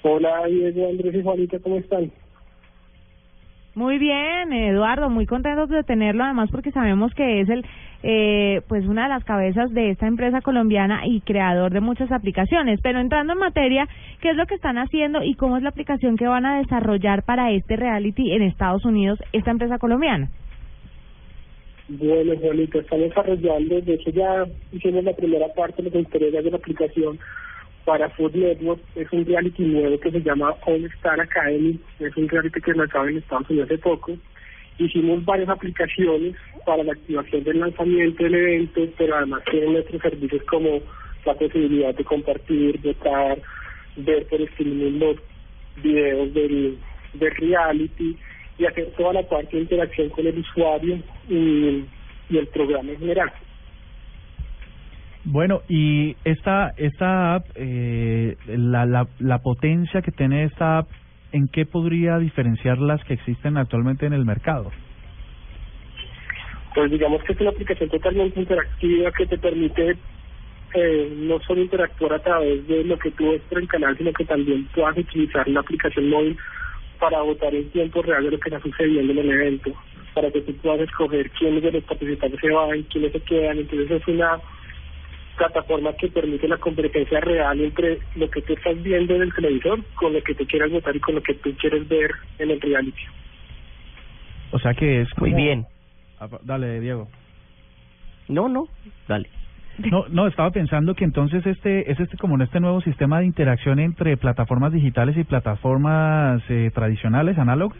[0.03, 2.11] Hola Diego, Andrés y Juanita, ¿cómo están?
[3.73, 7.65] Muy bien, Eduardo, muy contentos de tenerlo, además porque sabemos que es el,
[8.03, 12.81] eh, pues una de las cabezas de esta empresa colombiana y creador de muchas aplicaciones.
[12.83, 13.87] Pero entrando en materia,
[14.19, 17.23] ¿qué es lo que están haciendo y cómo es la aplicación que van a desarrollar
[17.23, 20.29] para este reality en Estados Unidos esta empresa colombiana?
[21.87, 26.51] Bueno, Juanita, estamos desarrollando, de hecho ya hicimos la primera parte de la entrega de
[26.51, 27.19] la aplicación
[27.85, 32.29] para Food Network, es un reality nuevo que se llama All Star Academy, es un
[32.29, 34.17] reality que lanzado en Estados Unidos hace poco.
[34.77, 40.43] Hicimos varias aplicaciones para la activación del lanzamiento del evento, pero además tienen nuestros servicios
[40.43, 40.79] como
[41.25, 43.41] la posibilidad de compartir, votar,
[43.97, 45.17] ver por streaming los
[45.83, 46.77] videos del,
[47.13, 48.17] reality
[48.57, 53.31] y hacer toda la parte de interacción con el usuario y el programa en general.
[55.23, 60.89] Bueno, y esta esta app, eh, la, la, la potencia que tiene esta app,
[61.31, 64.71] ¿en qué podría diferenciar las que existen actualmente en el mercado?
[66.73, 69.97] Pues digamos que es una aplicación totalmente interactiva que te permite
[70.73, 74.13] eh, no solo interactuar a través de lo que tú ves por el canal, sino
[74.13, 76.37] que también puedas utilizar la aplicación móvil
[76.99, 79.73] para votar en tiempo real de lo que está sucediendo en el evento,
[80.13, 83.57] para que tú puedas escoger quiénes de los participantes se van, quiénes se quedan.
[83.57, 84.39] Entonces es una
[85.45, 89.83] plataforma que permite la competencia real entre lo que tú estás viendo en el televisor
[89.95, 92.61] con lo que tú quieras votar y con lo que tú quieres ver en el
[92.61, 93.01] reality.
[94.51, 95.65] O sea que es Muy como- bien.
[96.43, 97.07] Dale, Diego.
[98.27, 98.67] No, no,
[99.07, 99.27] dale.
[99.79, 103.25] No, no, estaba pensando que entonces este es este como en este nuevo sistema de
[103.25, 107.77] interacción entre plataformas digitales y plataformas eh, tradicionales, análogas.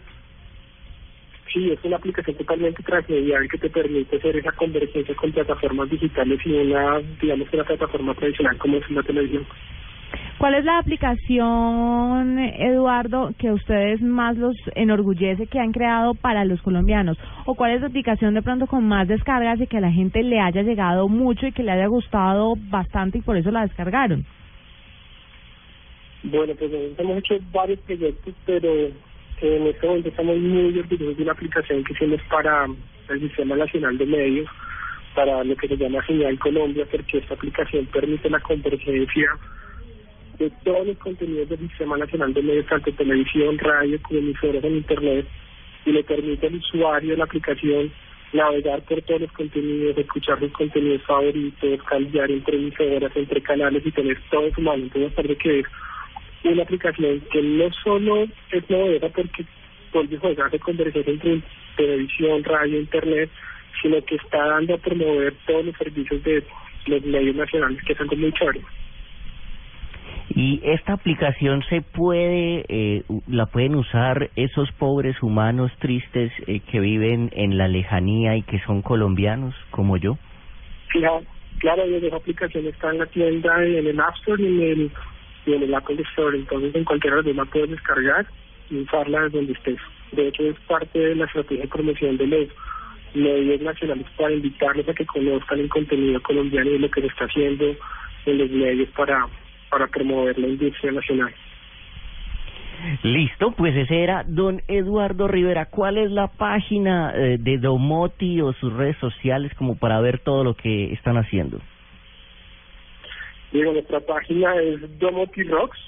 [1.52, 6.40] Sí, es una aplicación totalmente transmedial que te permite hacer esa convergencia con plataformas digitales
[6.46, 9.46] y una, digamos, una plataforma tradicional como es la televisión.
[10.38, 16.44] ¿Cuál es la aplicación, Eduardo, que a ustedes más los enorgullece que han creado para
[16.44, 17.18] los colombianos?
[17.44, 20.22] ¿O cuál es la aplicación de pronto con más descargas y que a la gente
[20.22, 24.24] le haya llegado mucho y que le haya gustado bastante y por eso la descargaron?
[26.24, 28.88] Bueno, pues nosotros hemos hecho varios proyectos, pero
[29.42, 32.66] en este momento estamos muy orgullosos de una aplicación que hicimos para
[33.08, 34.48] el Sistema Nacional de Medios,
[35.14, 39.28] para lo que se llama Señal Colombia, porque esta aplicación permite la convergencia
[40.38, 44.76] de todos los contenidos del Sistema Nacional de Medios, tanto televisión, radio como emisoras en
[44.76, 45.26] Internet,
[45.84, 47.92] y le permite al usuario de la aplicación
[48.32, 53.90] navegar por todos los contenidos, escuchar los contenidos favoritos, cambiar entre emisoras, entre canales y
[53.90, 54.84] tener todo su mano.
[54.84, 55.66] Entonces, parece que es
[56.44, 59.44] una aplicación que no solo es novedosa porque
[59.92, 61.42] vuelve a de conversación entre
[61.76, 63.30] televisión, radio, internet,
[63.80, 66.44] sino que está dando a promover todos los servicios de
[66.86, 68.60] los medios nacionales, que algo muy chévere.
[70.34, 76.80] Y esta aplicación se puede, eh, la pueden usar esos pobres humanos tristes eh, que
[76.80, 80.16] viven en la lejanía y que son colombianos como yo.
[80.88, 81.22] Claro,
[81.58, 84.90] claro, esa aplicación está en la tienda, en el App Store y en el,
[85.46, 85.96] y en el Apple
[86.34, 88.26] entonces en los dos la puedes descargar
[88.70, 89.78] y usarla desde donde estés.
[90.12, 92.48] De hecho, es parte de la estrategia de promoción de los
[93.14, 97.24] medios nacionales para invitarlos a que conozcan el contenido colombiano y lo que se está
[97.24, 97.74] haciendo
[98.26, 99.26] en los medios para,
[99.70, 101.34] para promover la industria nacional.
[103.02, 105.66] Listo, pues ese era don Eduardo Rivera.
[105.66, 110.42] ¿Cuál es la página eh, de Domoti o sus redes sociales como para ver todo
[110.42, 111.60] lo que están haciendo?
[113.52, 115.78] Nuestra página es Domoti Rocks.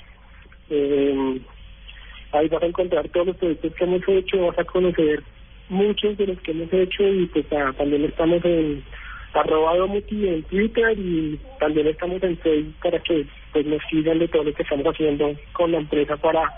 [0.71, 1.41] Eh,
[2.33, 5.23] ahí vas a encontrar todos los proyectos que hemos hecho, vas a conocer
[5.69, 8.85] muchos de los que hemos hecho y pues ah, también estamos en
[9.33, 14.29] arroba Domoti en Twitter y también estamos en Facebook para que pues nos sigan de
[14.29, 16.53] todo lo que estamos haciendo con la empresa para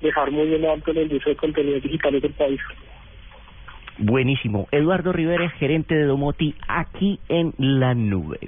[0.00, 2.60] dejar muy en alto la industria de contenidos digitales del país.
[3.98, 4.68] Buenísimo.
[4.70, 8.38] Eduardo Rivera gerente de Domoti aquí en la nube.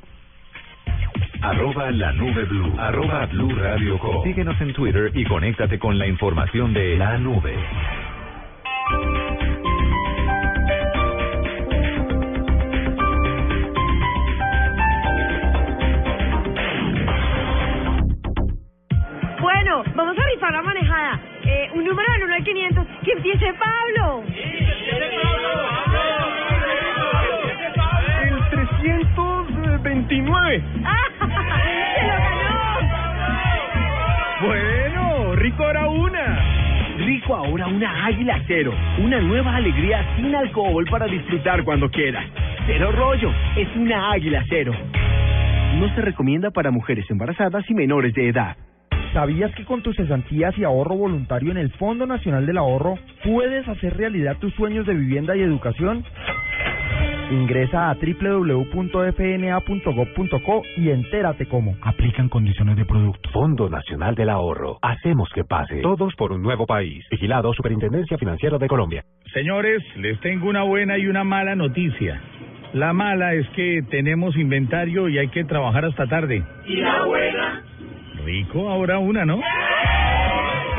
[1.44, 2.72] Arroba la nube blue.
[2.78, 4.24] Arroba blue radio com.
[4.24, 7.54] Síguenos en Twitter y conéctate con la información de la nube.
[19.38, 21.20] Bueno, vamos a rifar la manejada.
[21.44, 22.86] Eh, un número del 1 al 500.
[23.04, 24.24] ¡Que empiece Pablo!
[28.22, 30.64] El 329.
[31.28, 32.74] ¡Se lo ganó!
[34.46, 36.96] Bueno, rico ahora una.
[36.98, 38.72] Rico ahora una Águila Cero.
[38.98, 42.24] Una nueva alegría sin alcohol para disfrutar cuando quieras.
[42.66, 43.32] Cero rollo.
[43.56, 44.72] Es una Águila Cero.
[45.78, 48.56] No se recomienda para mujeres embarazadas y menores de edad.
[49.12, 53.66] ¿Sabías que con tus cesantías y ahorro voluntario en el Fondo Nacional del Ahorro puedes
[53.68, 56.04] hacer realidad tus sueños de vivienda y educación?
[57.30, 59.02] Ingresa a www.fna.gov.co
[60.76, 61.76] y entérate cómo.
[61.82, 63.30] Aplican condiciones de producto.
[63.30, 64.78] Fondo Nacional del Ahorro.
[64.82, 65.80] Hacemos que pase.
[65.80, 67.04] Todos por un nuevo país.
[67.10, 69.04] Vigilado Superintendencia Financiera de Colombia.
[69.32, 72.20] Señores, les tengo una buena y una mala noticia.
[72.74, 76.42] La mala es que tenemos inventario y hay que trabajar hasta tarde.
[76.66, 77.62] ¿Y la buena?
[78.24, 79.40] Rico, ahora una, ¿no?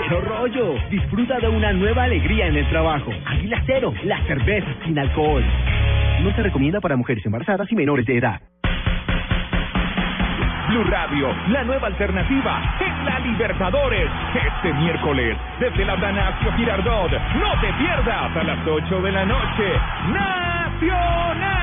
[0.03, 0.75] Cero rollo.
[0.91, 3.11] Disfruta de una nueva alegría en el trabajo.
[3.25, 5.43] Águila Cero, la cerveza sin alcohol.
[6.21, 8.41] No se recomienda para mujeres embarazadas y menores de edad.
[10.69, 14.09] Blue Radio, la nueva alternativa en la Libertadores.
[14.33, 17.11] Este miércoles, desde la Atanasio Girardot.
[17.11, 19.71] No te pierdas a las 8 de la noche.
[20.11, 21.55] Nacional.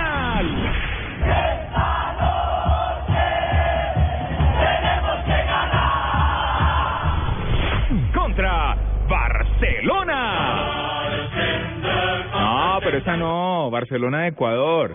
[12.92, 14.94] Pero no, Barcelona de Ecuador.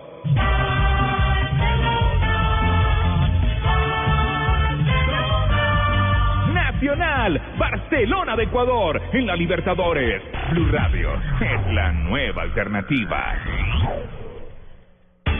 [6.53, 10.21] Nacional, Barcelona de Ecuador, en la Libertadores.
[10.51, 11.09] Blue Radio
[11.41, 13.33] es la nueva alternativa.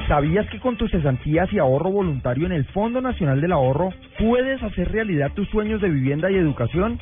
[0.07, 4.63] ¿Sabías que con tus cesantías y ahorro voluntario en el Fondo Nacional del Ahorro puedes
[4.63, 6.99] hacer realidad tus sueños de vivienda y educación?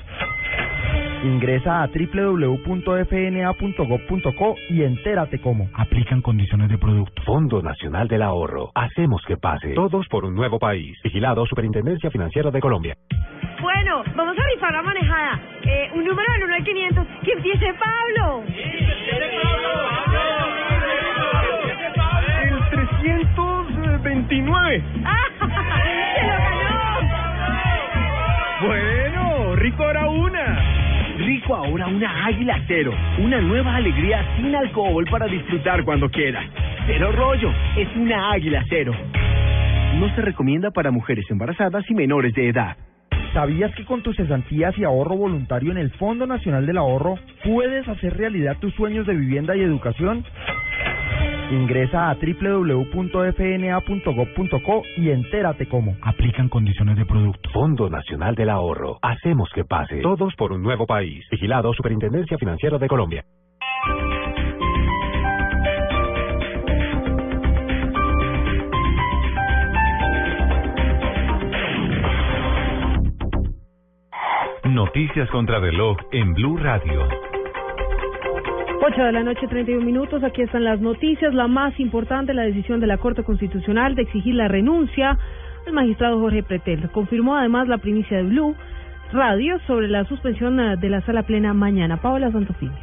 [1.26, 5.68] Ingresa a www.fna.gov.co y entérate cómo.
[5.74, 7.24] Aplican condiciones de producto.
[7.24, 8.70] Fondo Nacional del Ahorro.
[8.76, 9.74] Hacemos que pase.
[9.74, 10.96] Todos por un nuevo país.
[11.04, 12.96] Vigilado Superintendencia Financiera de Colombia.
[13.60, 15.42] Bueno, vamos a rifar la manejada.
[15.64, 17.08] Eh, un número del 1 al 500.
[17.24, 18.44] ¡Que empiece Pablo!
[22.44, 24.80] El 329.
[26.16, 26.76] ¡Se lo ganó!
[28.62, 30.75] Bueno, rico ahora una.
[31.18, 32.94] Rico ahora una águila cero.
[33.20, 36.46] Una nueva alegría sin alcohol para disfrutar cuando quieras.
[36.88, 37.52] Cero rollo.
[37.78, 38.94] Es una águila cero.
[40.00, 42.76] No se recomienda para mujeres embarazadas y menores de edad.
[43.34, 47.88] ¿Sabías que con tus cesantías y ahorro voluntario en el Fondo Nacional del Ahorro puedes
[47.88, 50.24] hacer realidad tus sueños de vivienda y educación?
[51.52, 52.84] Ingresa a www.fna.gov.co
[54.98, 55.96] y entérate cómo.
[56.02, 57.50] Aplican condiciones de producto.
[57.52, 58.98] Fondo Nacional del Ahorro.
[59.02, 60.02] Hacemos que pase.
[60.02, 61.24] Todos por un nuevo país.
[61.30, 63.24] Vigilado Superintendencia Financiera de Colombia.
[74.66, 77.08] Noticias contra reloj en Blue Radio.
[78.88, 80.24] 8 de la noche, 31 minutos.
[80.24, 81.34] Aquí están las noticias.
[81.34, 85.18] La más importante, la decisión de la Corte Constitucional de exigir la renuncia
[85.66, 86.92] al magistrado Jorge Pretel.
[86.92, 88.56] Confirmó además la primicia de Blue
[89.12, 91.98] Radio sobre la suspensión eh, de la sala plena mañana.
[91.98, 92.78] Paola Santofimio.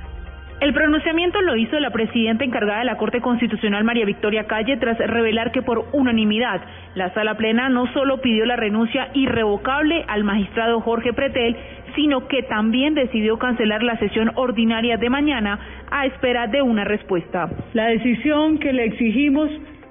[0.62, 4.96] El pronunciamiento lo hizo la presidenta encargada de la Corte Constitucional, María Victoria Calle, tras
[4.98, 6.60] revelar que por unanimidad
[6.94, 11.56] la sala plena no solo pidió la renuncia irrevocable al magistrado Jorge Pretel,
[11.94, 15.58] sino que también decidió cancelar la sesión ordinaria de mañana
[15.90, 17.50] a espera de una respuesta.
[17.72, 19.50] La decisión que le exigimos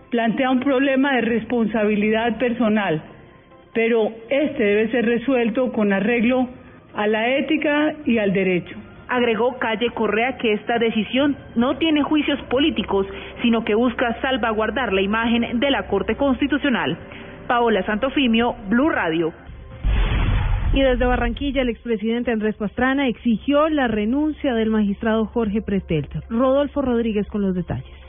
[0.10, 3.02] plantea un problema de responsabilidad personal,
[3.74, 6.50] pero este debe ser resuelto con arreglo
[6.94, 8.78] a la ética y al derecho.
[9.08, 13.06] Agregó Calle Correa que esta decisión no tiene juicios políticos,
[13.42, 16.98] sino que busca salvaguardar la imagen de la Corte Constitucional.
[17.48, 19.34] Paola Santofimio, Blue Radio.
[20.74, 26.08] Y desde Barranquilla, el expresidente Andrés Pastrana exigió la renuncia del magistrado Jorge Pretel.
[26.30, 28.01] Rodolfo Rodríguez con los detalles.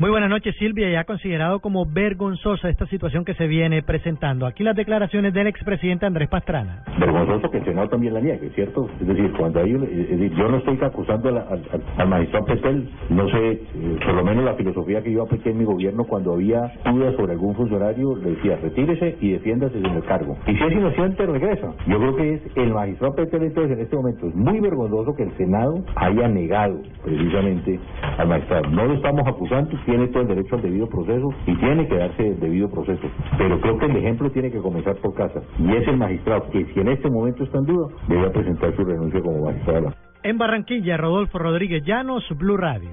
[0.00, 0.88] Muy buenas noches, Silvia.
[0.88, 4.46] Ya considerado como vergonzosa esta situación que se viene presentando.
[4.46, 6.84] Aquí las declaraciones del expresidente Andrés Pastrana.
[6.98, 8.88] Vergonzoso que el Senado también la niegue, ¿cierto?
[8.98, 11.62] Es decir, cuando hay, decir, yo no estoy acusando al, al,
[11.98, 13.60] al magistrado Petel, no sé, eh,
[14.02, 17.32] por lo menos la filosofía que yo apliqué en mi gobierno cuando había dudas sobre
[17.32, 20.34] algún funcionario, le decía, retírese y defiéndase en el cargo.
[20.46, 21.74] Y si es inocente, regresa.
[21.86, 25.24] Yo creo que es el magistrado Petel, entonces, en este momento es muy vergonzoso que
[25.24, 27.78] el Senado haya negado precisamente
[28.16, 28.70] al magistrado.
[28.70, 32.28] No lo estamos acusando, tiene todo el derecho al debido proceso y tiene que darse
[32.28, 33.10] el debido proceso.
[33.36, 35.42] Pero creo que el ejemplo tiene que comenzar por casa.
[35.58, 38.84] Y es el magistrado que si en este momento está en duda, debe presentar su
[38.84, 39.92] renuncia como magistrado.
[40.22, 42.90] En Barranquilla, Rodolfo Rodríguez Llanos, Blue Radio.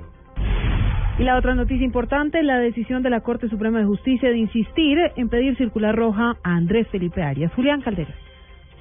[1.20, 4.98] Y la otra noticia importante, la decisión de la Corte Suprema de Justicia de insistir
[5.16, 7.54] en pedir circular roja a Andrés Felipe Arias.
[7.54, 8.14] Julián Caldera.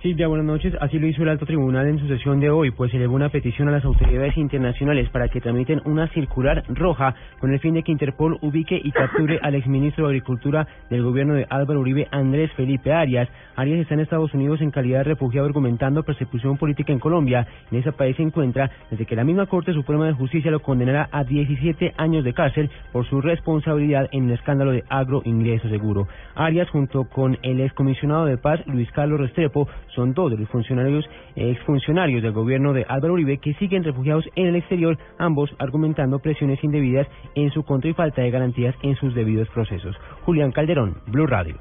[0.07, 0.73] Silvia, buenas noches.
[0.81, 3.67] Así lo hizo el alto tribunal en su sesión de hoy, pues elevó una petición
[3.67, 7.91] a las autoridades internacionales para que tramiten una circular roja con el fin de que
[7.91, 12.93] Interpol ubique y capture al exministro de Agricultura del gobierno de Álvaro Uribe, Andrés Felipe
[12.93, 13.29] Arias.
[13.57, 17.45] Arias está en Estados Unidos en calidad de refugiado argumentando persecución política en Colombia.
[17.73, 21.09] En ese país se encuentra desde que la misma Corte Suprema de Justicia lo condenara
[21.11, 26.07] a 17 años de cárcel por su responsabilidad en el escándalo de agroingreso seguro.
[26.37, 29.67] Arias, junto con el excomisionado de paz Luis Carlos Restrepo,
[29.97, 31.05] son dos de los funcionarios
[31.35, 36.63] exfuncionarios del gobierno de Álvaro Uribe que siguen refugiados en el exterior, ambos argumentando presiones
[36.63, 39.97] indebidas en su contra y falta de garantías en sus debidos procesos.
[40.25, 41.57] Julián Calderón, Blue Radio.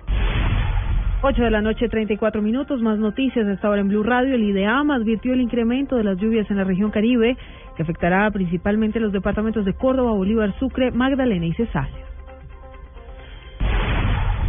[1.21, 2.81] 8 de la noche, 34 minutos.
[2.81, 4.35] Más noticias hasta ahora en Blue Radio.
[4.35, 7.35] El IDEAM advirtió el incremento de las lluvias en la región Caribe,
[7.75, 12.04] que afectará principalmente los departamentos de Córdoba, Bolívar, Sucre, Magdalena y Cesárea.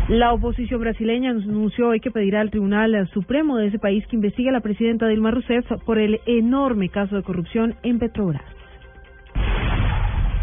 [0.09, 4.51] La oposición brasileña anunció hoy que pedirá al Tribunal Supremo de ese país que investigue
[4.51, 8.45] a la presidenta Dilma Rousseff por el enorme caso de corrupción en Petrobras.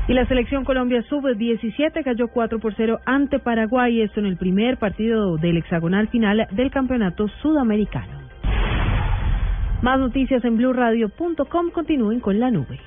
[0.09, 4.77] Y la selección Colombia sub-17 cayó 4 por 0 ante Paraguay, esto en el primer
[4.77, 8.21] partido del hexagonal final del campeonato sudamericano.
[9.81, 11.71] Más noticias en blurradio.com.
[11.71, 12.79] Continúen con la nube.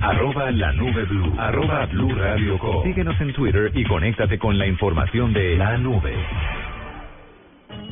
[0.00, 1.34] Arroba la nube blue.
[1.38, 2.82] Arroba blue radio com.
[2.84, 6.14] Síguenos en Twitter y conéctate con la información de la nube.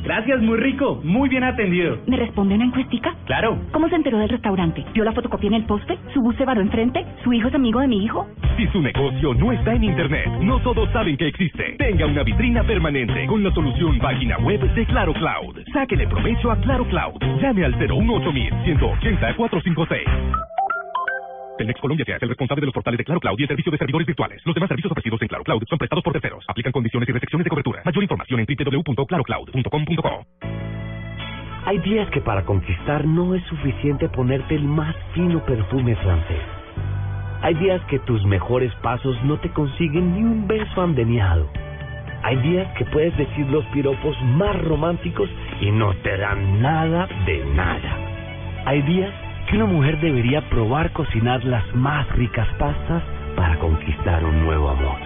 [0.03, 1.97] Gracias, muy rico, muy bien atendido.
[2.07, 3.15] ¿Me responde una encuestica?
[3.25, 3.57] Claro.
[3.71, 4.85] ¿Cómo se enteró del restaurante?
[4.93, 5.97] ¿Vio la fotocopia en el poste?
[6.13, 7.05] ¿Su bus se varó enfrente?
[7.23, 8.27] ¿Su hijo es amigo de mi hijo?
[8.55, 11.75] Si su negocio no está en Internet, no todos saben que existe.
[11.77, 15.59] Tenga una vitrina permanente con la solución página web de Claro Cloud.
[15.73, 17.19] Sáquele provecho a Claro Cloud.
[17.41, 18.31] Llame al 018
[18.63, 20.56] 180 456.
[21.57, 23.77] Telmex Colombia hace el responsable de los portales de Claro Cloud y el servicio de
[23.77, 24.41] servidores virtuales.
[24.45, 26.45] Los demás servicios ofrecidos en Claro Cloud son prestados por terceros.
[26.47, 27.81] Aplican condiciones y restricciones de cobertura.
[27.83, 30.25] Mayor información en www.clarocloud.com.co.
[31.65, 36.41] Hay días que para conquistar no es suficiente ponerte el más fino perfume francés.
[37.41, 41.49] Hay días que tus mejores pasos no te consiguen ni un beso andeniado.
[42.23, 45.29] Hay días que puedes decir los piropos más románticos
[45.59, 48.63] y no te dan nada de nada.
[48.65, 49.13] Hay días
[49.47, 53.03] que una mujer debería probar cocinar las más ricas pastas
[53.35, 54.97] para conquistar un nuevo amor.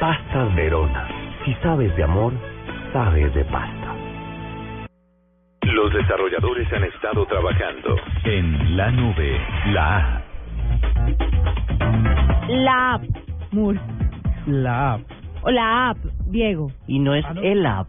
[0.00, 1.08] Pastas Verona.
[1.44, 2.32] Si sabes de amor,
[2.92, 3.94] sabes de pasta.
[5.62, 9.40] Los desarrolladores han estado trabajando en la nube,
[9.72, 10.22] la app.
[12.48, 13.02] La app,
[13.52, 13.80] Moore.
[14.46, 15.00] La app.
[15.42, 16.70] O la app, Diego.
[16.86, 17.88] Y no es el app.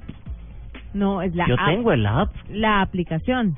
[0.93, 1.65] No, es la Yo app.
[1.65, 3.55] tengo el app, La aplicación.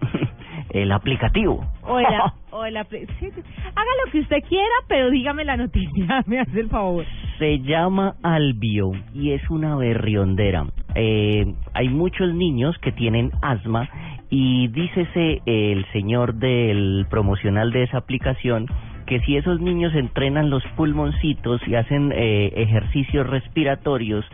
[0.74, 1.64] el aplicativo.
[1.82, 3.40] O el, a- o el apli- sí, sí.
[3.74, 7.04] Haga lo que usted quiera, pero dígame la noticia, me hace el favor.
[7.38, 10.66] Se llama Albio y es una berriondera.
[10.94, 13.88] Eh, hay muchos niños que tienen asma
[14.30, 18.66] y dícese el señor del promocional de esa aplicación
[19.06, 24.24] que si esos niños entrenan los pulmoncitos y hacen eh, ejercicios respiratorios,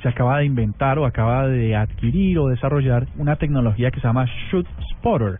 [0.00, 4.26] se acaba de inventar o acaba de adquirir o desarrollar una tecnología que se llama
[4.50, 5.38] Shoot Spotter.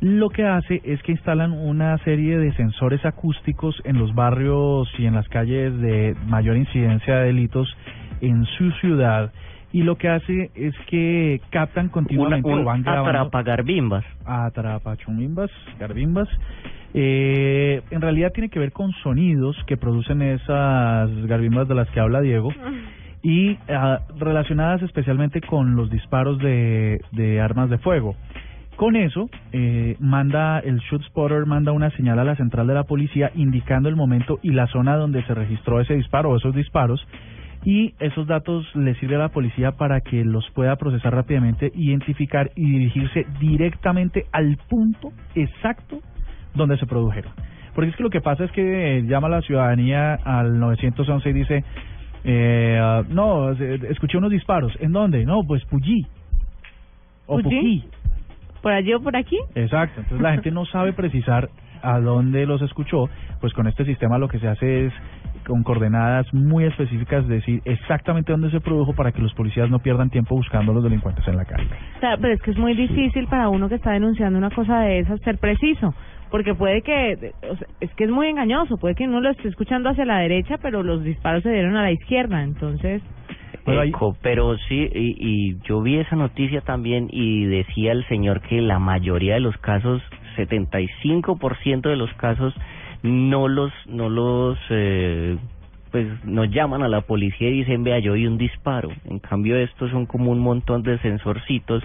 [0.00, 5.06] Lo que hace es que instalan una serie de sensores acústicos en los barrios y
[5.06, 7.74] en las calles de mayor incidencia de delitos
[8.20, 9.32] en su ciudad
[9.72, 14.04] y lo que hace es que captan continuamente Una- o un van grabando atrapagarbimbas.
[14.24, 15.50] atrapachumimbas,
[15.80, 16.28] garbimbas.
[16.92, 21.98] Eh, en realidad tiene que ver con sonidos que producen esas garbimbas de las que
[22.00, 22.50] habla Diego
[23.24, 28.14] y ah, relacionadas especialmente con los disparos de, de armas de fuego.
[28.76, 32.84] Con eso, eh, manda el Shoot Spotter manda una señal a la central de la
[32.84, 37.06] policía indicando el momento y la zona donde se registró ese disparo o esos disparos
[37.64, 42.50] y esos datos le sirve a la policía para que los pueda procesar rápidamente, identificar
[42.56, 46.00] y dirigirse directamente al punto exacto
[46.54, 47.32] donde se produjeron.
[47.74, 51.32] Porque es que lo que pasa es que eh, llama la ciudadanía al 911 y
[51.32, 51.64] dice,
[52.24, 54.72] eh, ah, no, eh, escuché unos disparos.
[54.80, 55.24] ¿En dónde?
[55.24, 56.06] No, pues Puyí.
[57.26, 57.38] O.
[57.38, 57.84] Puquí.
[58.62, 59.38] ¿Por allí o por aquí?
[59.54, 61.50] Exacto, entonces la gente no sabe precisar
[61.82, 63.10] a dónde los escuchó,
[63.40, 64.92] pues con este sistema lo que se hace es
[65.46, 70.08] con coordenadas muy específicas decir exactamente dónde se produjo para que los policías no pierdan
[70.08, 71.68] tiempo buscando a los delincuentes en la calle.
[72.00, 75.20] Pero es que es muy difícil para uno que está denunciando una cosa de esas
[75.20, 75.94] ser preciso,
[76.34, 79.46] porque puede que, o sea, es que es muy engañoso, puede que uno lo esté
[79.46, 83.02] escuchando hacia la derecha, pero los disparos se dieron a la izquierda, entonces...
[83.64, 88.60] Eco, pero sí, y, y yo vi esa noticia también y decía el señor que
[88.60, 90.02] la mayoría de los casos,
[90.36, 92.52] 75% de los casos,
[93.04, 95.36] no los, no los, eh,
[95.92, 98.88] pues no llaman a la policía y dicen, vea, yo vi un disparo.
[99.04, 101.84] En cambio, estos son como un montón de sensorcitos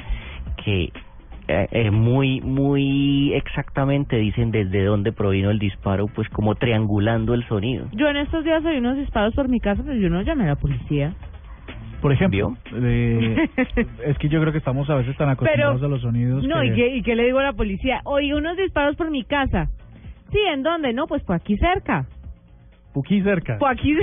[0.65, 0.91] que
[1.49, 7.43] eh, eh, muy, muy exactamente dicen desde dónde provino el disparo, pues como triangulando el
[7.47, 7.87] sonido.
[7.91, 10.49] Yo en estos días oí unos disparos por mi casa, pero yo no llamé a
[10.49, 11.15] la policía.
[12.03, 13.49] Por ejemplo, eh,
[14.05, 16.67] es que yo creo que estamos a veces tan acostumbrados a los sonidos No, que...
[16.67, 18.01] ¿y qué, ¿y qué le digo a la policía?
[18.05, 19.69] Oye, unos disparos por mi casa.
[20.31, 20.93] Sí, ¿en dónde?
[20.93, 22.05] No, pues por aquí cerca.
[22.93, 23.57] Puquí cerca.
[23.59, 23.95] Por aquí.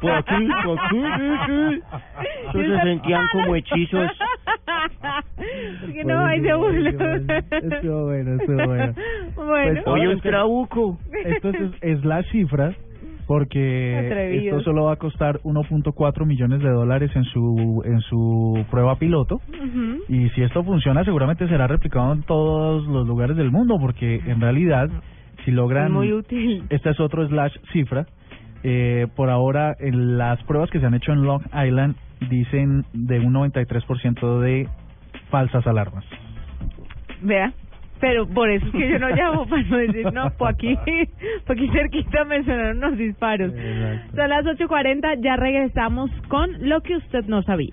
[0.00, 1.82] Por aquí, por aquí, sí, sí.
[2.48, 4.10] Eso se sentían como hechizos.
[5.80, 6.90] Porque no, ahí se burla.
[7.50, 8.94] Estuvo bueno, estuvo bueno.
[9.36, 9.80] Bueno.
[9.84, 10.98] Pues, Oye, un trabuco.
[11.24, 12.74] Esto es, es la cifra
[13.26, 14.58] porque Atrevidos.
[14.58, 19.36] esto solo va a costar 1.4 millones de dólares en su en su prueba piloto
[19.36, 20.02] Ujú.
[20.10, 24.42] y si esto funciona seguramente será replicado en todos los lugares del mundo porque en
[24.42, 24.90] realidad
[25.44, 26.64] si logran muy útil.
[26.70, 28.06] este es otro slash cifra
[28.62, 31.96] eh, por ahora en las pruebas que se han hecho en Long Island
[32.30, 34.68] dicen de un 93% de
[35.30, 36.04] falsas alarmas
[37.22, 37.52] Vea.
[38.00, 40.76] Pero por eso es que yo no llamo para no decir, no, por aquí,
[41.46, 43.52] por aquí cerquita me sonaron unos disparos.
[43.52, 47.72] Son las 8.40, ya regresamos con lo que usted no sabía.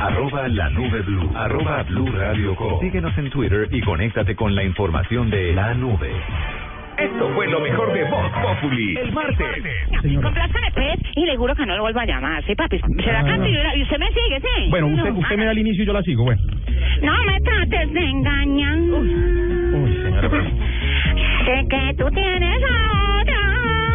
[0.00, 1.30] Arroba la nube blue.
[1.36, 2.80] Arroba blue radio com.
[2.80, 6.10] Síguenos en Twitter y conéctate con la información de la nube.
[6.96, 8.96] Esto fue lo mejor de Voz Populi.
[8.96, 9.46] El martes.
[10.22, 12.78] Complázcame, pues, y le juro que no lo vuelvo a llamar, sí, papi.
[12.78, 13.24] Se la Ah.
[13.24, 14.70] canto y, yo la- y usted me sigue, sí.
[14.70, 16.40] Bueno, usted, No, usted me da el inicio y yo la sigo, bueno.
[17.02, 18.76] No me trates de engañar.
[18.78, 20.44] Uy, señora, pero...
[20.44, 23.40] Sé que tú tienes a otra.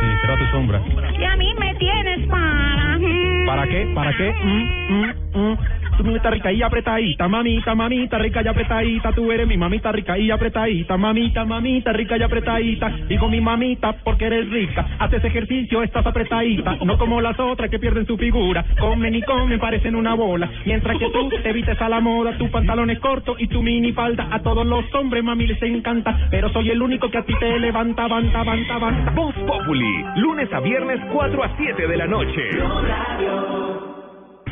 [0.01, 0.81] Sí, será tu sombra.
[1.19, 2.97] Y a mí me tienes para...
[3.45, 3.87] ¿Para qué?
[3.93, 4.31] ¿Para qué?
[4.31, 5.57] Mm, mm, mm.
[5.97, 9.13] Tu mamita rica y apretadita, mamita, mamita rica y apretadita.
[9.13, 12.89] Tú eres mi mamita rica y apretadita, mamita, mamita rica y apretadita.
[13.07, 14.85] Digo mi mamita porque eres rica.
[14.99, 16.75] Haces ejercicio, estás apretadita.
[16.83, 18.65] No como las otras que pierden su figura.
[18.77, 20.49] Comen y comen, parecen una bola.
[20.65, 23.93] Mientras que tú te vistes a la moda, tu pantalón es corto y tu mini
[23.93, 24.27] falda.
[24.31, 26.27] A todos los hombres, mami, les encanta.
[26.29, 29.11] Pero soy el único que a ti te levanta, banta, banta, banta.
[29.11, 30.03] Voz Populi.
[30.17, 32.41] Lunes a viernes 4 a 7 de la noche.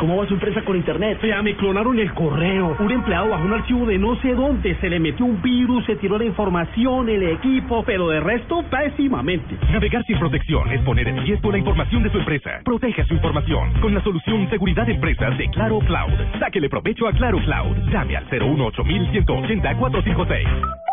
[0.03, 1.17] ¿Cómo va su empresa con internet?
[1.23, 2.75] Ya me clonaron el correo.
[2.77, 5.95] Un empleado bajó un archivo de no sé dónde, se le metió un virus, se
[5.95, 9.55] tiró la información, el equipo, pero de resto pésimamente.
[9.71, 12.59] Navegar sin protección es poner en riesgo la información de su empresa.
[12.65, 16.11] Proteja su información con la solución Seguridad Empresas de Claro Cloud.
[16.37, 17.77] Sáquele provecho a Claro Cloud.
[17.89, 20.92] Llame al 018 180 456.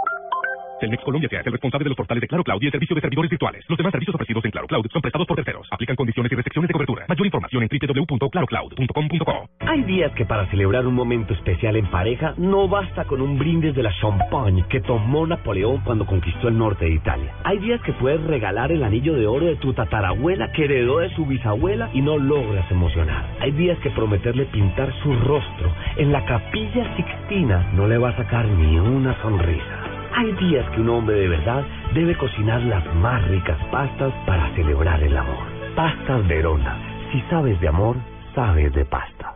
[0.80, 2.94] Telmex Colombia se hace el responsable de los portales de Claro Cloud y el servicio
[2.94, 3.64] de servidores virtuales.
[3.68, 5.68] Los demás servicios ofrecidos en Claro Cloud son prestados por terceros.
[5.70, 7.04] Aplican condiciones y restricciones de cobertura.
[7.06, 9.50] Mayor información en www.clarocloud.com.co.
[9.60, 13.74] Hay días que para celebrar un momento especial en pareja no basta con un brindis
[13.74, 17.34] de la champagne que tomó Napoleón cuando conquistó el norte de Italia.
[17.44, 21.14] Hay días que puedes regalar el anillo de oro de tu tatarabuela que heredó de
[21.14, 23.36] su bisabuela y no logras emocionar.
[23.40, 28.16] Hay días que prometerle pintar su rostro en la capilla Sixtina no le va a
[28.16, 29.99] sacar ni una sonrisa.
[30.12, 35.02] Hay días que un hombre de verdad debe cocinar las más ricas pastas para celebrar
[35.02, 35.46] el amor.
[35.76, 36.76] Pastas Verona.
[37.12, 37.96] Si sabes de amor,
[38.34, 39.34] sabes de pasta.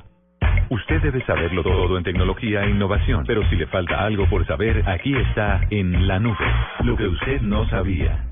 [0.70, 4.82] Usted debe saberlo todo en tecnología e innovación, pero si le falta algo por saber,
[4.88, 6.36] aquí está en la nube.
[6.82, 8.26] Lo que usted no sabía.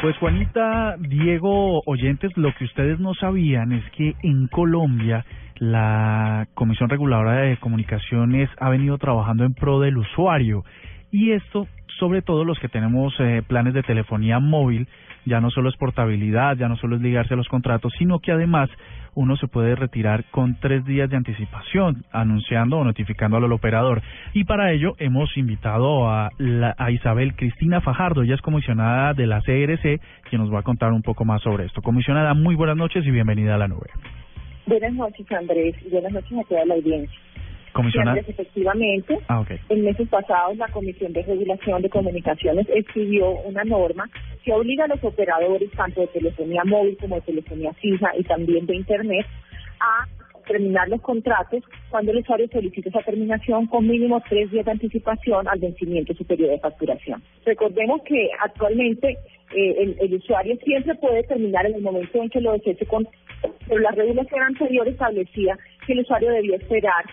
[0.00, 5.24] Pues Juanita, Diego, oyentes, lo que ustedes no sabían es que en Colombia
[5.56, 10.64] la Comisión Reguladora de Comunicaciones ha venido trabajando en pro del usuario
[11.12, 11.66] y esto
[11.98, 14.88] sobre todo los que tenemos eh, planes de telefonía móvil,
[15.26, 18.32] ya no solo es portabilidad, ya no solo es ligarse a los contratos, sino que
[18.32, 18.68] además
[19.14, 24.02] uno se puede retirar con tres días de anticipación, anunciando o notificándolo al operador.
[24.32, 29.28] Y para ello hemos invitado a, la- a Isabel Cristina Fajardo, ella es comisionada de
[29.28, 31.80] la CRC, quien nos va a contar un poco más sobre esto.
[31.80, 33.86] Comisionada, muy buenas noches y bienvenida a la nube.
[34.66, 37.18] Buenas noches, Andrés, y buenas noches a toda la audiencia.
[37.72, 38.20] Comisionada.
[38.20, 39.50] Efectivamente, Ah, ok.
[39.68, 44.08] en meses pasados la Comisión de Regulación de Comunicaciones expidió una norma
[44.44, 48.66] que obliga a los operadores, tanto de telefonía móvil como de telefonía fija y también
[48.66, 49.26] de Internet,
[49.80, 50.06] a
[50.46, 55.48] terminar los contratos cuando el usuario solicite esa terminación con mínimo tres días de anticipación
[55.48, 57.22] al vencimiento de su periodo de facturación.
[57.44, 59.16] Recordemos que actualmente
[59.56, 63.18] eh, el, el usuario siempre puede terminar en el momento en que lo desee contrato,
[63.66, 67.04] pero la regulación anterior establecía que el usuario debía esperar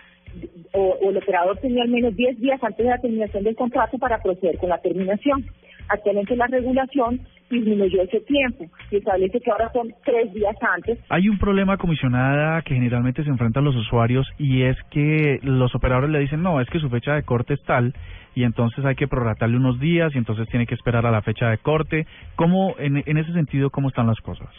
[0.73, 4.21] o, el operador tenía al menos 10 días antes de la terminación del contrato para
[4.21, 5.45] proceder con la terminación.
[5.89, 7.19] Actualmente la regulación
[7.49, 10.99] disminuyó ese tiempo y establece que ahora son tres días antes.
[11.09, 16.11] Hay un problema, comisionada, que generalmente se enfrentan los usuarios y es que los operadores
[16.11, 17.93] le dicen, no, es que su fecha de corte es tal
[18.35, 21.49] y entonces hay que prorratarle unos días y entonces tiene que esperar a la fecha
[21.49, 22.07] de corte.
[22.37, 24.49] ¿Cómo, en ese sentido, cómo están las cosas?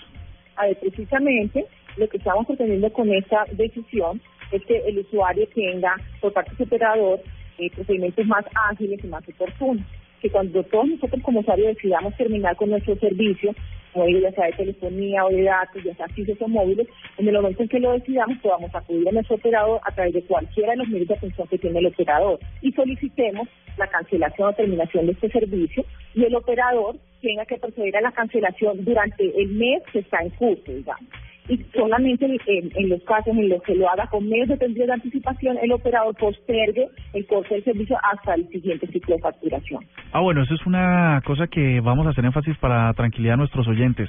[0.57, 5.97] A ver, precisamente lo que estamos pretendiendo con esta decisión es que el usuario tenga
[6.21, 7.21] por parte de su operador
[7.59, 9.85] eh, procedimientos más ágiles y más oportunos.
[10.21, 13.55] Que cuando todos nosotros como usuarios decidamos terminar con nuestro servicio,
[13.95, 16.87] digo, ya sea de telefonía o de datos, ya sea fijos o móviles,
[17.19, 20.23] en el momento en que lo decidamos podamos acudir a nuestro operador a través de
[20.23, 24.53] cualquiera de los medios de atención que tiene el operador y solicitemos la cancelación o
[24.53, 25.85] terminación de este servicio
[26.15, 30.31] y el operador tenga que proceder a la cancelación durante el mes que está en
[30.31, 31.09] curso, digamos
[31.53, 34.95] y solamente en, los casos en los que lo haga con medios de tendría de
[34.95, 39.85] anticipación, el operador postergue el coste del servicio hasta el siguiente ciclo de facturación.
[40.13, 43.69] Ah, bueno, eso es una cosa que vamos a hacer énfasis para tranquilidad a nuestros
[43.69, 44.09] oyentes.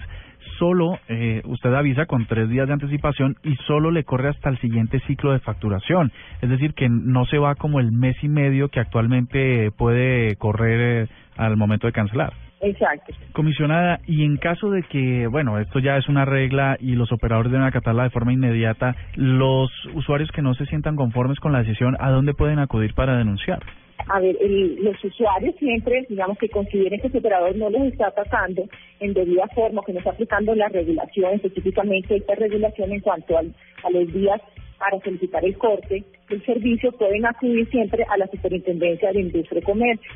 [0.57, 4.57] Solo eh, usted avisa con tres días de anticipación y solo le corre hasta el
[4.59, 6.13] siguiente ciclo de facturación.
[6.41, 11.03] Es decir, que no se va como el mes y medio que actualmente puede correr
[11.03, 12.31] eh, al momento de cancelar.
[12.63, 13.13] Exacto.
[13.33, 17.51] Comisionada, y en caso de que, bueno, esto ya es una regla y los operadores
[17.51, 21.97] deben acatarla de forma inmediata, los usuarios que no se sientan conformes con la decisión,
[21.99, 23.59] ¿a dónde pueden acudir para denunciar?
[24.07, 24.35] A ver,
[24.79, 28.63] los usuarios siempre, digamos, que consideren que su operador no los está atacando
[29.01, 33.53] en debida forma, que no está aplicando la regulación, específicamente esta regulación en cuanto al,
[33.83, 34.41] a los días
[34.77, 39.63] para solicitar el corte del servicio, pueden acudir siempre a la Superintendencia de Industria y
[39.63, 40.11] Comercio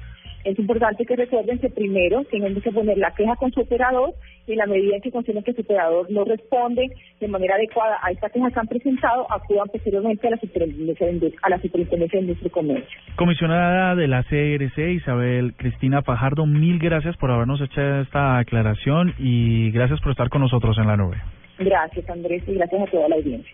[0.47, 4.13] es importante que recuerden que primero tienen que poner la queja con su operador
[4.47, 6.89] y en la medida en que consideren que su operador no responde
[7.19, 11.33] de manera adecuada a esta queja que han presentado, acudan posteriormente a la Superintendencia de,
[11.41, 12.99] a la Superintendencia de Industria y Comercio.
[13.17, 19.71] Comisionada de la CRC, Isabel Cristina Fajardo, mil gracias por habernos hecho esta aclaración y
[19.71, 21.17] gracias por estar con nosotros en la nube.
[21.59, 23.51] Gracias, Andrés, y gracias a toda la audiencia.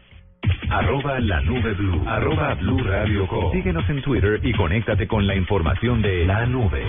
[0.69, 2.01] Arroba la nube blue.
[2.07, 3.51] Arroba blue radio com.
[3.51, 6.83] Síguenos en Twitter y conéctate con la información de la nube.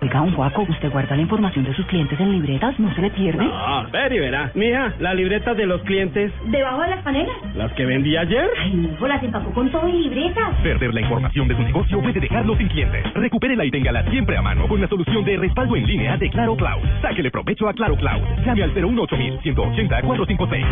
[0.00, 2.78] Oiga, un guaco, ¿usted guarda la información de sus clientes en libretas?
[2.78, 3.44] ¿No se le pierde?
[3.52, 4.52] Ah, ver y verá.
[4.54, 6.32] Mija, la libreta de los clientes.
[6.44, 7.34] ¿Debajo de las panelas?
[7.56, 8.48] ¿Las que vendí ayer?
[8.62, 10.54] Ay, hijo, las empacó con todo y libretas.
[10.62, 13.12] Perder la información de su negocio puede dejarlo sin clientes.
[13.12, 16.54] Recupérela y téngala siempre a mano con la solución de respaldo en línea de Claro
[16.54, 16.80] Cloud.
[17.02, 18.22] Sáquele provecho a Claro Cloud.
[18.46, 20.66] Llame al 018 180 456.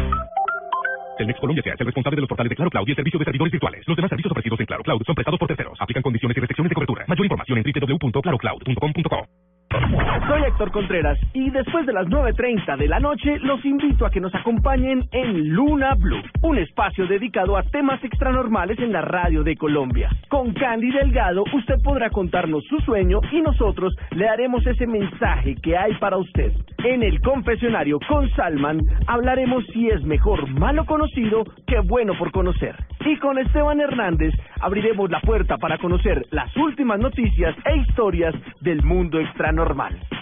[1.17, 3.19] Telmex Colombia se hace el responsable de los portales de Claro Cloud y el servicio
[3.19, 3.83] de servidores virtuales.
[3.87, 5.79] Los demás servicios ofrecidos en Claro Cloud son prestados por terceros.
[5.81, 7.05] Aplican condiciones y restricciones de cobertura.
[7.09, 9.46] Mayor información en www.clarocloud.com.co.
[9.71, 14.21] Soy Héctor Contreras y después de las 9.30 de la noche los invito a que
[14.21, 19.57] nos acompañen en Luna Blue, un espacio dedicado a temas extranormales en la radio de
[19.57, 20.09] Colombia.
[20.29, 25.77] Con Candy Delgado usted podrá contarnos su sueño y nosotros le haremos ese mensaje que
[25.77, 26.53] hay para usted.
[26.85, 32.77] En el confesionario con Salman hablaremos si es mejor malo conocido que bueno por conocer.
[33.05, 38.83] Y con Esteban Hernández abriremos la puerta para conocer las últimas noticias e historias del
[38.83, 39.56] mundo extranormal.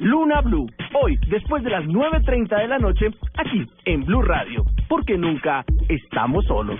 [0.01, 0.66] Luna Blue,
[1.03, 3.07] hoy después de las 9.30 de la noche,
[3.37, 6.78] aquí en Blue Radio, porque nunca estamos solos.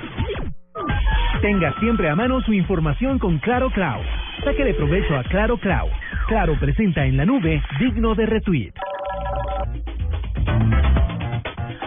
[1.43, 4.05] Tenga siempre a mano su información con Claro Cloud.
[4.45, 5.91] de provecho a Claro Cloud.
[6.29, 8.73] Claro presenta en la nube digno de retweet.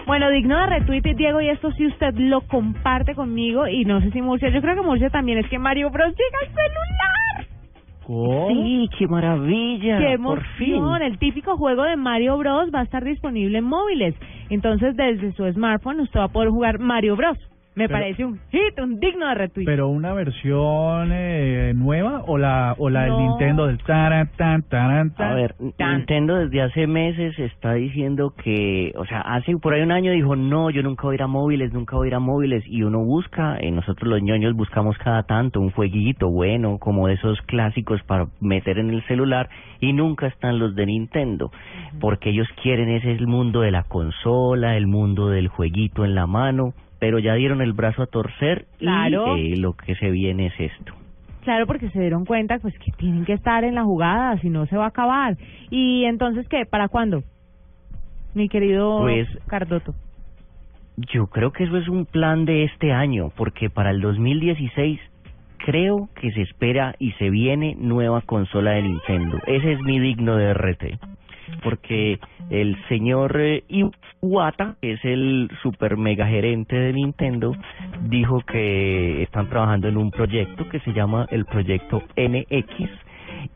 [0.05, 4.11] Bueno, digno de retweet, Diego, y esto si usted lo comparte conmigo, y no sé
[4.11, 7.16] si Murcia, yo creo que Murcia también, es que Mario Bros llega al celular.
[8.07, 8.47] ¿Cómo?
[8.47, 9.97] Sí, qué maravilla.
[9.97, 10.39] Qué emoción.
[10.39, 11.01] Por fin.
[11.01, 14.15] El típico juego de Mario Bros va a estar disponible en móviles.
[14.49, 17.37] Entonces, desde su smartphone, usted va a poder jugar Mario Bros.
[17.77, 19.65] Me parece un hit, un digno de retweet.
[19.67, 25.13] ¿Pero una versión eh, nueva o la o la del Nintendo del taran, tan, taran,
[25.19, 29.91] A ver, Nintendo desde hace meses está diciendo que, o sea, hace por ahí un
[29.91, 32.19] año dijo, no, yo nunca voy a ir a móviles, nunca voy a ir a
[32.19, 32.63] móviles.
[32.65, 37.13] Y uno busca, eh, nosotros los ñoños buscamos cada tanto un jueguito bueno, como de
[37.13, 39.49] esos clásicos para meter en el celular,
[39.79, 41.51] y nunca están los de Nintendo.
[41.99, 46.25] Porque ellos quieren ese el mundo de la consola, el mundo del jueguito en la
[46.25, 50.59] mano pero ya dieron el brazo a torcer y eh, lo que se viene es
[50.59, 50.93] esto.
[51.43, 54.65] Claro, porque se dieron cuenta pues que tienen que estar en la jugada, si no
[54.65, 55.37] se va a acabar.
[55.69, 56.65] Y entonces, ¿qué?
[56.65, 57.23] ¿Para cuándo?
[58.33, 59.93] Mi querido pues, Cardoto.
[60.97, 64.99] Yo creo que eso es un plan de este año, porque para el 2016
[65.57, 69.39] creo que se espera y se viene nueva consola de Nintendo.
[69.47, 70.99] Ese es mi digno de RT
[71.63, 72.19] porque
[72.49, 73.63] el señor eh,
[74.21, 77.53] Iwata, que es el super mega gerente de Nintendo,
[78.03, 82.89] dijo que están trabajando en un proyecto que se llama el proyecto NX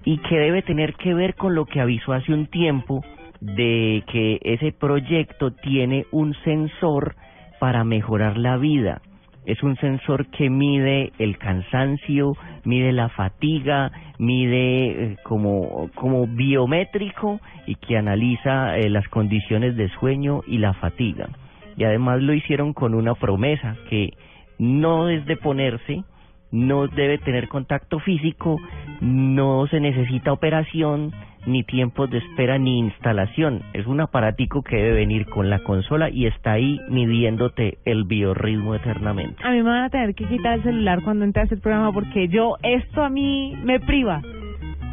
[0.03, 3.03] y que debe tener que ver con lo que avisó hace un tiempo
[3.39, 7.15] de que ese proyecto tiene un sensor
[7.59, 9.01] para mejorar la vida
[9.45, 17.39] es un sensor que mide el cansancio, mide la fatiga, mide eh, como, como biométrico
[17.65, 21.29] y que analiza eh, las condiciones de sueño y la fatiga.
[21.75, 24.13] Y además lo hicieron con una promesa que
[24.59, 26.03] no es de ponerse,
[26.51, 28.59] no debe tener contacto físico,
[28.99, 31.11] no se necesita operación,
[31.45, 33.61] ni tiempos de espera ni instalación.
[33.73, 38.75] Es un aparatico que debe venir con la consola y está ahí midiéndote el biorritmo
[38.75, 39.41] eternamente.
[39.43, 41.91] A mí me van a tener que quitar el celular cuando entre a hacer programa
[41.91, 44.21] porque yo, esto a mí me priva.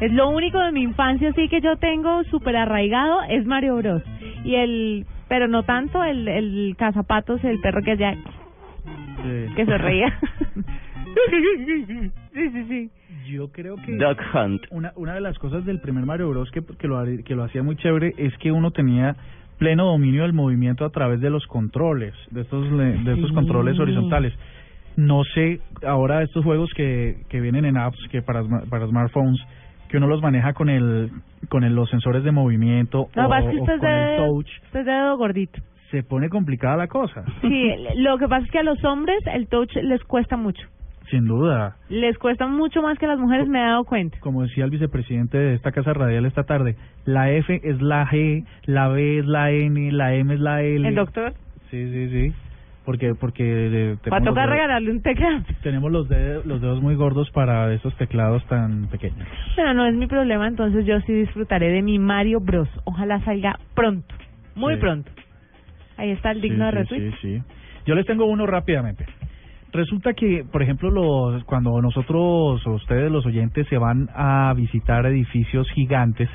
[0.00, 4.02] Es lo único de mi infancia sí que yo tengo súper arraigado es Mario Bros.
[4.44, 8.14] Y el, pero no tanto el, el cazapatos, el perro que ya,
[9.56, 10.16] que se reía.
[12.32, 12.90] sí, sí, sí.
[13.30, 14.62] Yo creo que Duck Hunt.
[14.70, 17.62] una una de las cosas del primer Mario Bros que, que lo que lo hacía
[17.62, 19.14] muy chévere es que uno tenía
[19.58, 23.34] pleno dominio del movimiento a través de los controles, de estos de estos Sí.
[23.34, 24.32] controles horizontales.
[24.96, 29.38] No sé ahora estos juegos que que vienen en apps que para para smartphones
[29.88, 31.10] que uno los maneja con el
[31.48, 34.48] con el- los sensores de movimiento que o, es que usted con el de, touch,
[34.66, 35.60] usted dedo gordito.
[35.90, 37.24] se pone complicada la cosa.
[37.40, 40.66] Sí, lo que pasa es que a los hombres el touch les cuesta mucho.
[41.10, 41.76] Sin duda.
[41.88, 44.18] Les cuesta mucho más que a las mujeres, me he dado cuenta.
[44.20, 48.44] como decía el vicepresidente de esta casa radial esta tarde, la F es la G,
[48.66, 50.86] la B es la N, la M es la L.
[50.88, 51.32] ¿El doctor?
[51.70, 52.32] Sí, sí, sí.
[52.84, 55.42] Porque porque eh, Va a tocar regalarle un teclado.
[55.62, 59.28] tenemos los dedos, los dedos muy gordos para esos teclados tan pequeños.
[59.56, 62.68] Pero no es mi problema, entonces yo sí disfrutaré de mi Mario Bros.
[62.84, 64.14] Ojalá salga pronto,
[64.54, 64.80] muy Sí.
[64.80, 65.10] pronto.
[65.98, 67.10] Ahí está el digno sí, de sí, retweet.
[67.12, 67.42] sí, sí.
[67.84, 69.04] Yo les tengo uno rápidamente.
[69.72, 75.04] Resulta que, por ejemplo, los cuando nosotros, o ustedes, los oyentes, se van a visitar
[75.06, 76.28] edificios gigantes,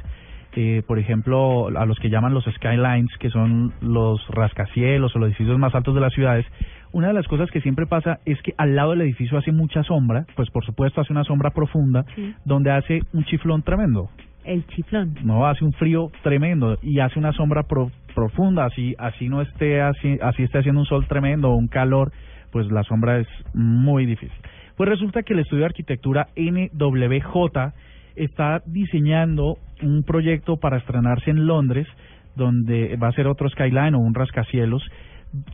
[0.56, 5.30] eh, por ejemplo, a los que llaman los skylines, que son los rascacielos o los
[5.30, 6.46] edificios más altos de las ciudades,
[6.92, 9.82] una de las cosas que siempre pasa es que al lado del edificio hace mucha
[9.82, 12.36] sombra, pues por supuesto hace una sombra profunda, Sí.
[12.46, 14.10] donde hace un chiflón tremendo.
[14.46, 15.16] El chiflón.
[15.24, 19.82] No, hace un frío tremendo y hace una sombra pro- profunda, así así no esté
[19.82, 22.12] así, así esté haciendo un sol tremendo o un calor,
[22.54, 24.38] pues la sombra es muy difícil.
[24.78, 27.74] Pues resulta que el estudio de arquitectura NWJ
[28.16, 31.88] está diseñando un proyecto para estrenarse en Londres,
[32.36, 34.84] donde va a ser otro skyline o un rascacielos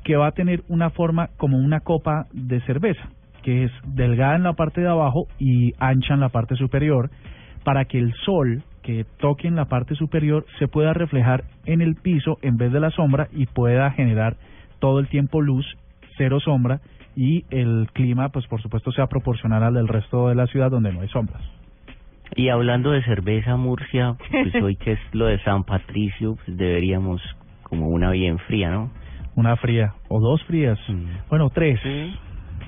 [0.04, 3.10] que va a tener una forma como una copa de cerveza,
[3.44, 7.10] que es delgada en la parte de abajo y ancha en la parte superior,
[7.64, 11.96] para que el sol que toque en la parte superior se pueda reflejar en el
[11.96, 14.36] piso en vez de la sombra y pueda generar
[14.80, 15.66] todo el tiempo luz,
[16.20, 16.82] cero sombra
[17.16, 20.94] y el clima pues por supuesto sea proporcional al del resto de la ciudad donde
[20.94, 21.42] no hay sombras.
[22.36, 27.22] Y hablando de cerveza Murcia, pues hoy que es lo de San Patricio, pues deberíamos
[27.64, 28.92] como una bien fría, ¿no?
[29.36, 30.78] Una fría o dos frías,
[31.30, 31.80] bueno tres.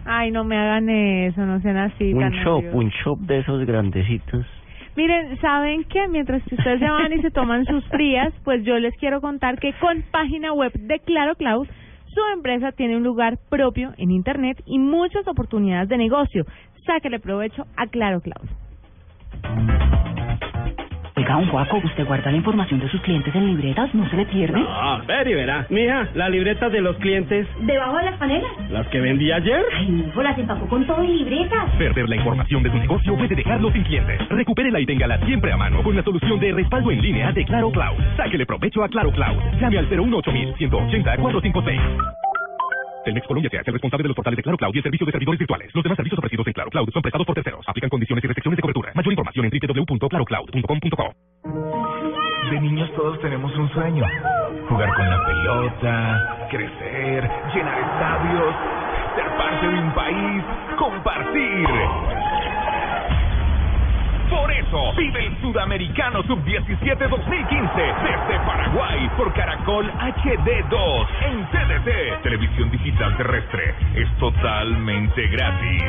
[0.06, 2.14] Ay, no me hagan eso, no sean así.
[2.14, 4.46] Un tan shop, un shop de esos grandecitos.
[4.96, 8.78] Miren, ¿saben que Mientras que ustedes se van y se toman sus frías, pues yo
[8.80, 11.68] les quiero contar que con página web de Claro Cloud,
[12.14, 16.46] su empresa tiene un lugar propio en Internet y muchas oportunidades de negocio.
[16.86, 18.50] Sáquele provecho a Claro Cloud.
[21.22, 23.94] Oiga, un guaco, ¿usted guarda la información de sus clientes en libretas?
[23.94, 24.60] ¿No se le pierde?
[24.68, 25.68] Ah, ver y verá.
[25.70, 28.50] Mija, la libreta de los clientes, ¿Debajo de las panelas?
[28.72, 29.64] las que vendí ayer.
[29.78, 31.70] Ay, hijo, las empacó con todo y libretas.
[31.78, 34.20] Perder la información de tu negocio puede dejarlo sin clientes.
[34.30, 37.70] Recupérela y téngala siempre a mano con la solución de respaldo en línea de Claro
[37.72, 38.00] Cloud.
[38.18, 39.38] Sáquele provecho a Claro Cloud.
[39.60, 41.82] Llame al 018 180 456.
[43.04, 45.12] Telmex Colombia se hace responsable de los portales de Claro Cloud y el servicio de
[45.12, 45.72] servidores virtuales.
[45.74, 47.66] Los demás servicios ofrecidos en Claro Cloud son prestados por terceros.
[47.68, 48.92] Aplican condiciones y restricciones de cobertura.
[48.96, 51.16] Mayor información en www.clarocloud.com.co.
[52.52, 54.04] De niños todos tenemos un sueño.
[54.68, 58.56] Jugar con la pelota, crecer, llenar estadios,
[59.16, 60.44] ser parte de un país,
[60.78, 62.31] compartir.
[64.32, 72.22] Por eso, vive el Sudamericano Sub-17 2015 desde Paraguay por Caracol HD2 en TDT.
[72.24, 73.76] Televisión digital terrestre.
[73.94, 75.84] Es totalmente gratis.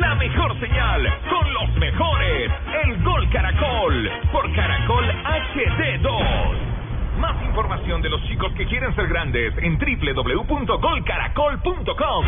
[0.00, 2.50] La mejor señal con los mejores.
[2.86, 7.20] El Gol Caracol por Caracol HD2.
[7.20, 12.24] Más información de los chicos que quieren ser grandes en www.golcaracol.com.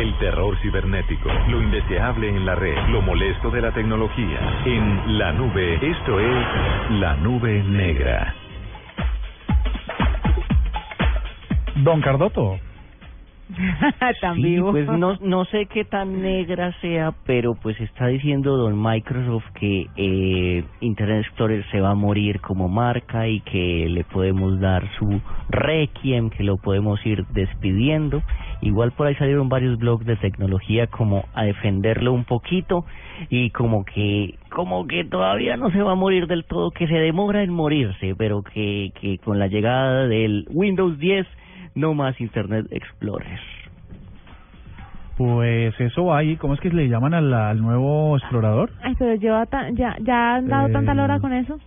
[0.00, 4.62] El terror cibernético, lo indeseable en la red, lo molesto de la tecnología.
[4.64, 6.46] En la nube, esto es
[6.92, 8.34] la nube negra.
[11.76, 12.58] Don Cardoto.
[14.20, 14.70] tan Sí, vivo.
[14.70, 19.86] pues no, no sé qué tan negra sea, pero pues está diciendo don Microsoft que
[19.96, 25.20] eh, Internet Explorer se va a morir como marca y que le podemos dar su
[25.48, 28.22] requiem, que lo podemos ir despidiendo.
[28.62, 32.84] Igual por ahí salieron varios blogs de tecnología como a defenderlo un poquito
[33.28, 36.94] y como que como que todavía no se va a morir del todo, que se
[36.94, 41.26] demora en morirse, pero que, que con la llegada del Windows 10
[41.80, 43.40] no más Internet Explorer.
[45.16, 48.70] Pues eso va ahí, ¿cómo es que le llaman al, al nuevo explorador?
[48.82, 51.58] Ay, pero lleva ta- ya, ya han dado Eh, tanta lora con eso.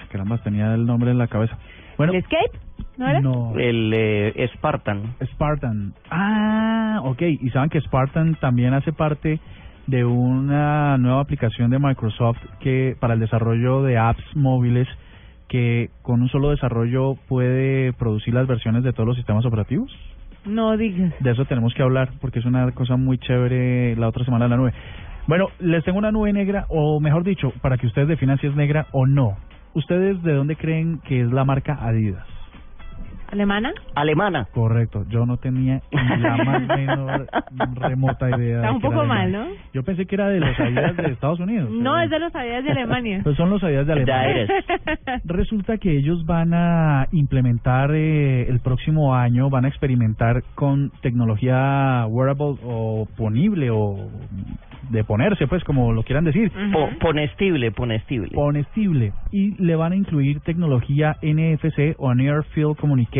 [0.00, 1.56] Ay, caramba, tenía el nombre en la cabeza.
[1.96, 2.52] Bueno, ¿El Escape?
[2.96, 3.20] ¿No era?
[3.20, 5.14] no, El eh, Spartan.
[5.32, 5.94] Spartan.
[6.10, 7.22] Ah, ok.
[7.22, 9.40] Y saben que Spartan también hace parte
[9.88, 14.86] de una nueva aplicación de Microsoft que para el desarrollo de apps móviles
[15.48, 19.90] que con un solo desarrollo puede producir las versiones de todos los sistemas operativos.
[20.44, 21.12] No digas.
[21.20, 24.50] De eso tenemos que hablar porque es una cosa muy chévere la otra semana en
[24.52, 24.72] la nube.
[25.26, 28.54] Bueno, les tengo una nube negra, o mejor dicho, para que ustedes definan si es
[28.54, 29.36] negra o no.
[29.74, 32.35] ¿Ustedes de dónde creen que es la marca Adidas?
[33.30, 33.72] ¿Alemana?
[33.94, 34.46] Alemana.
[34.52, 37.26] Correcto, yo no tenía ni la más menor
[37.74, 38.56] remota idea.
[38.56, 39.32] Está de un que era poco de mal.
[39.32, 39.46] ¿no?
[39.74, 41.70] Yo pensé que era de los Adidas de Estados Unidos.
[41.70, 43.20] No, es de los Adidas de Alemania.
[43.24, 44.46] Pues son los Adidas de Alemania.
[45.24, 52.06] Resulta que ellos van a implementar eh, el próximo año, van a experimentar con tecnología
[52.08, 53.96] wearable o ponible o
[54.90, 56.52] de ponerse, pues como lo quieran decir.
[56.72, 58.28] Po- ponestible, ponestible.
[58.32, 59.12] Ponestible.
[59.32, 63.15] Y le van a incluir tecnología NFC o Near Field Communication,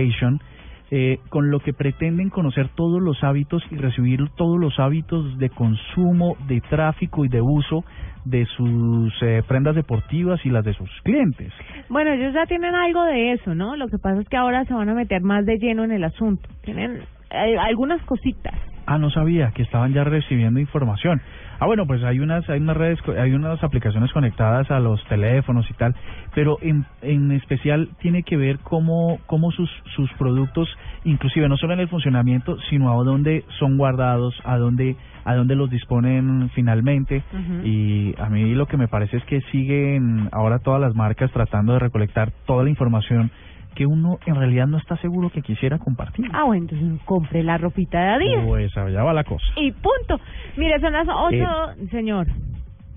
[0.91, 5.51] eh, con lo que pretenden conocer todos los hábitos y recibir todos los hábitos de
[5.51, 7.85] consumo, de tráfico y de uso
[8.25, 11.53] de sus eh, prendas deportivas y las de sus clientes.
[11.89, 13.77] Bueno, ellos ya tienen algo de eso, ¿no?
[13.77, 16.05] Lo que pasa es que ahora se van a meter más de lleno en el
[16.05, 16.49] asunto.
[16.63, 17.03] Tienen
[17.45, 18.55] eh, algunas cositas.
[18.87, 21.21] Ah, no sabía que estaban ya recibiendo información.
[21.59, 25.69] Ah, bueno, pues hay unas hay unas redes hay unas aplicaciones conectadas a los teléfonos
[25.71, 25.95] y tal,
[26.35, 30.69] pero en, en especial tiene que ver cómo cómo sus sus productos,
[31.05, 35.57] inclusive no solo en el funcionamiento, sino a dónde son guardados, a dónde a dónde
[35.57, 37.25] los disponen finalmente.
[37.65, 41.73] Y a mí lo que me parece es que siguen ahora todas las marcas tratando
[41.73, 43.33] de recolectar toda la información
[43.77, 46.27] que uno en realidad no está seguro que quisiera compartir.
[46.33, 48.45] Ah, bueno, entonces compre la ropita de Adidas.
[48.47, 49.45] Pues allá va la cosa.
[49.57, 50.19] Y punto.
[50.57, 51.87] Mire, son las ocho, Eh.
[51.91, 52.27] señor.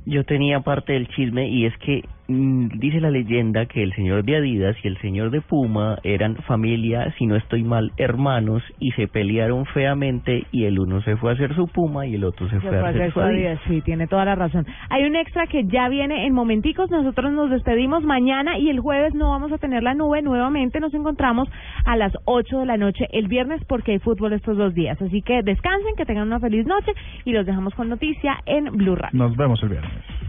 [0.06, 4.38] Yo tenía parte del chisme y es que dice la leyenda que el señor de
[4.38, 9.08] Adidas y el señor de Puma eran familia, si no estoy mal, hermanos y se
[9.08, 12.56] pelearon feamente y el uno se fue a hacer su Puma y el otro se,
[12.56, 13.20] Se fue a fue a hacer hacer su.
[13.22, 14.66] Adidas, Sí, tiene toda la razón.
[14.90, 16.92] Hay un extra que ya viene en momenticos.
[16.92, 20.22] Nosotros nos despedimos mañana y el jueves no vamos a tener la nube.
[20.22, 21.50] Nuevamente nos encontramos
[21.86, 25.02] a las 8 de la noche el viernes porque hay fútbol estos dos días.
[25.02, 26.92] Así que descansen, que tengan una feliz noche
[27.26, 29.18] y los dejamos con noticia en Blue Radio.
[29.18, 30.29] Nos vemos el viernes.